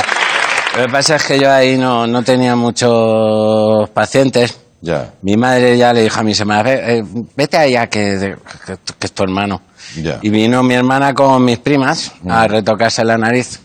[0.78, 4.60] Lo que pasa es que yo ahí no, no tenía muchos pacientes.
[4.80, 7.04] Ya, Mi madre ya le dijo a mi semana, "Ve, eh,
[7.36, 9.62] vete allá que, que, que es tu hermano.
[9.96, 10.20] ya.
[10.22, 13.60] Y vino mi hermana con mis primas a retocarse la nariz.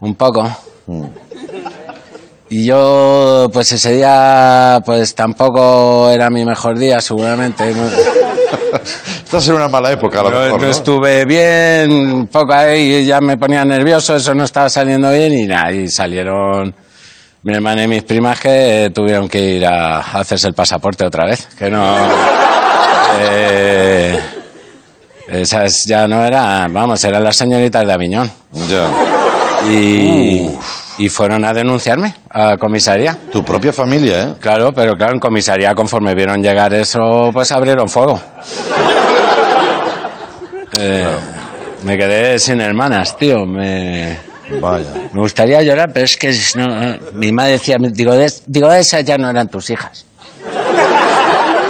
[0.00, 0.50] Un poco.
[2.48, 7.72] Y yo, pues ese día, pues tampoco era mi mejor día, seguramente.
[9.24, 10.70] Estás en una mala época, a lo no- mejor, no ¿no?
[10.72, 15.46] estuve bien, un poco ahí, ya me ponía nervioso, eso no estaba saliendo bien y
[15.46, 16.74] nada, y salieron
[17.44, 21.48] mi hermana y mis primas que tuvieron que ir a hacerse el pasaporte otra vez,
[21.58, 21.96] que no...
[23.20, 24.18] eh,
[25.28, 28.30] esas ya no eran, vamos, eran las señoritas de Aviñón.
[28.68, 28.88] Ya.
[29.70, 30.50] Y,
[31.04, 33.16] y fueron a denunciarme a comisaría.
[33.32, 34.34] Tu propia familia, ¿eh?
[34.40, 38.20] Claro, pero claro, en comisaría, conforme vieron llegar eso, pues abrieron fuego.
[40.78, 41.06] Eh,
[41.82, 43.44] Me quedé sin hermanas, tío.
[43.44, 44.16] Me,
[44.60, 44.86] Vaya.
[45.12, 49.18] me gustaría llorar, pero es que no, mi madre decía, digo, de, digo, esas ya
[49.18, 50.06] no eran tus hijas.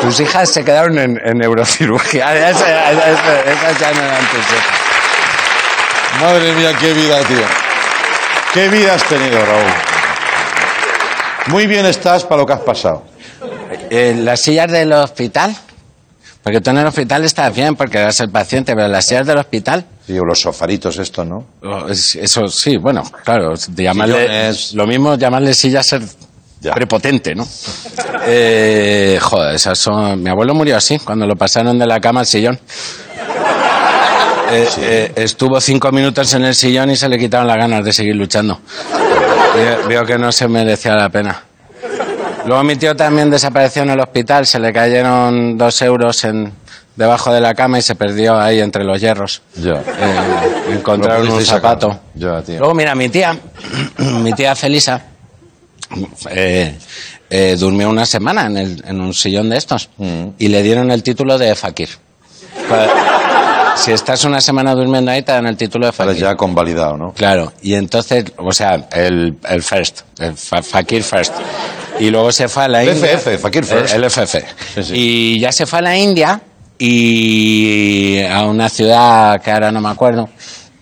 [0.02, 2.32] Tus hijas se quedaron en, en neurocirugía.
[2.50, 4.78] Esas, esas- esas ya no eran tus hijas.
[6.20, 7.61] Madre mía, qué vida, tío.
[8.54, 9.72] Qué vida has tenido, Raúl.
[11.48, 13.04] Muy bien estás para lo que has pasado.
[13.90, 15.54] Eh, las sillas del hospital,
[16.42, 19.38] porque tú en el hospital estás bien porque eres el paciente, pero las sillas del
[19.38, 21.44] hospital, Sí, o los sofaritos estos, ¿no?
[21.62, 24.74] oh, es- eso sí, bueno, claro, de llamarle, Sillones.
[24.74, 26.02] lo mismo llamarle sillas ser
[26.60, 26.72] Ya.
[26.74, 27.46] prepotente, ¿no?
[28.24, 30.22] Eh, joder, esas son.
[30.22, 32.60] Mi abuelo murió así, cuando lo pasaron de la cama al sillón.
[34.52, 37.92] Eh, eh, estuvo cinco minutos en el sillón y se le quitaron las ganas de
[37.92, 38.60] seguir luchando.
[39.54, 41.42] Veo, veo que no se merecía la pena.
[42.46, 46.52] Luego mi tío también desapareció en el hospital, se le cayeron dos euros en,
[46.96, 49.42] debajo de la cama y se perdió ahí entre los hierros.
[49.56, 49.74] Ya.
[49.74, 52.00] Eh, encontraron un zapato.
[52.14, 52.58] Ya, tío.
[52.58, 53.38] Luego, mira, mi tía,
[53.98, 55.02] mi tía Felisa,
[56.30, 56.76] eh,
[57.30, 60.28] eh, durmió una semana en, el- en un sillón de estos Mm.
[60.38, 61.88] y le dieron el título de fakir.
[63.76, 66.16] Si estás una semana durmiendo ahí, te dan el título de fakir.
[66.16, 67.12] ya convalidado, ¿no?
[67.14, 71.32] Claro, y entonces, o sea, el, el first, el fa- fakir first.
[71.98, 73.12] Y luego se fue a la El India.
[73.18, 73.94] FF, fakir first.
[73.94, 74.34] El, FF.
[74.74, 74.92] Sí, sí.
[74.94, 76.40] Y ya se fue a la India
[76.78, 80.28] y a una ciudad que ahora no me acuerdo,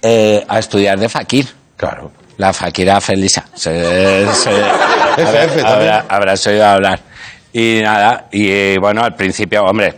[0.03, 1.47] eh, a estudiar de fakir.
[1.77, 2.11] Claro.
[2.39, 3.45] La fakira Felisa.
[3.55, 3.71] Se,
[4.35, 4.51] se-
[5.17, 5.95] FF habrá, también.
[6.09, 7.01] habrás oído hablar.
[7.53, 9.97] Y nada, y eh, bueno, al principio, hombre,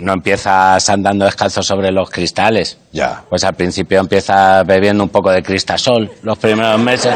[0.00, 2.76] no empiezas andando descalzo sobre los cristales.
[2.92, 3.22] Ya.
[3.30, 7.14] Pues al principio empiezas bebiendo un poco de cristasol los primeros meses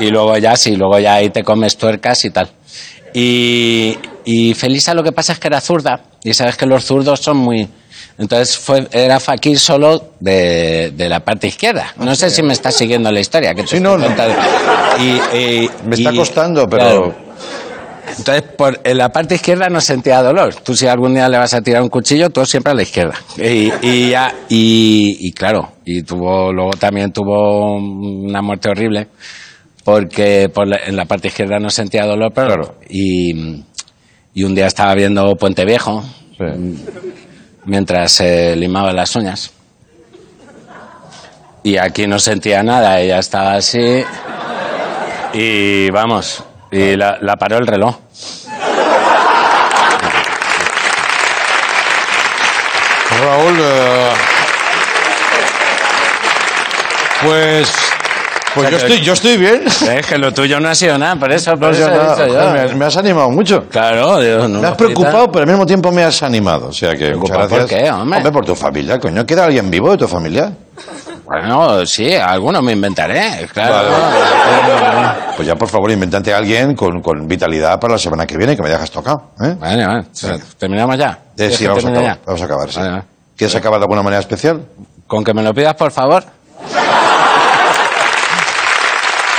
[0.00, 2.48] y luego ya sí, luego ya ahí te comes tuercas y tal.
[3.12, 7.20] Y, y Felisa lo que pasa es que era zurda y sabes que los zurdos
[7.20, 7.68] son muy...
[8.18, 11.92] Entonces fue, era fakir solo de, de la parte izquierda.
[11.96, 13.54] No sé si me estás siguiendo la historia.
[13.54, 14.06] Que te Sí, no, no.
[15.00, 16.84] Y- y- Me está y- costando, pero...
[16.84, 17.23] claro.
[18.18, 20.54] Entonces, por, en la parte izquierda no sentía dolor.
[20.56, 23.14] Tú si algún día le vas a tirar un cuchillo, tú siempre a la izquierda.
[23.36, 29.08] Y, y ya, y, y claro, y tuvo, luego también tuvo una muerte horrible,
[29.84, 32.74] porque por la- en la parte izquierda no sentía dolor, pero Claro.
[32.88, 33.62] y,
[34.34, 36.04] y un día estaba viendo Puente Viejo,
[36.36, 36.84] Sí.
[37.64, 39.50] mientras se limaba las uñas.
[41.62, 44.02] Y aquí no sentía nada, ella estaba así.
[45.32, 46.44] Y vamos,
[46.74, 47.96] y la, la paró el reloj.
[53.22, 54.10] Raúl, eh,
[57.22, 57.72] pues,
[58.54, 59.62] pues yo, estoy, yo estoy bien.
[59.66, 62.16] Es que lo tuyo no ha sido nada, por eso, por eso nada.
[62.16, 63.64] Joder, me, me has animado mucho.
[63.68, 66.68] Claro, Dios, no Me has preocupado, pero al mismo tiempo me has animado.
[66.68, 67.82] O sea que muchas ¿Preocupado por gracias.
[67.82, 68.32] qué, hombre?
[68.32, 69.24] por tu familia, coño.
[69.24, 70.52] ¿Queda alguien vivo de tu familia?
[71.40, 73.88] Bueno, sí, alguno me inventaré, claro.
[75.36, 78.54] Pues ya, por favor, inventate a alguien con, con vitalidad para la semana que viene,
[78.54, 79.30] que me dejas tocado.
[79.42, 79.56] ¿eh?
[79.58, 80.04] Vale, vale.
[80.56, 81.08] ¿Terminamos ya?
[81.10, 82.04] Eh, ¿Quieres sí, vamos a acabar.
[82.06, 82.18] ya?
[82.24, 82.78] Vamos a acabar, sí.
[82.78, 83.02] Vale, vale.
[83.36, 84.64] ¿Quieres acabar de alguna manera especial?
[85.08, 86.24] Con que me lo pidas, por favor.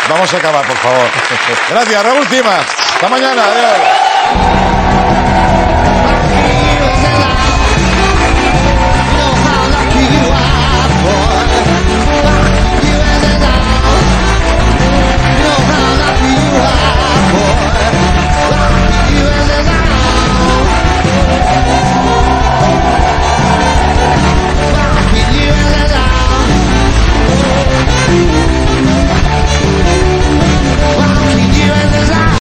[0.10, 1.08] Vamos a acabar, por favor.
[1.70, 2.66] Gracias, Raúl Cimas.
[2.96, 3.44] Hasta mañana.
[3.46, 4.65] Adiós.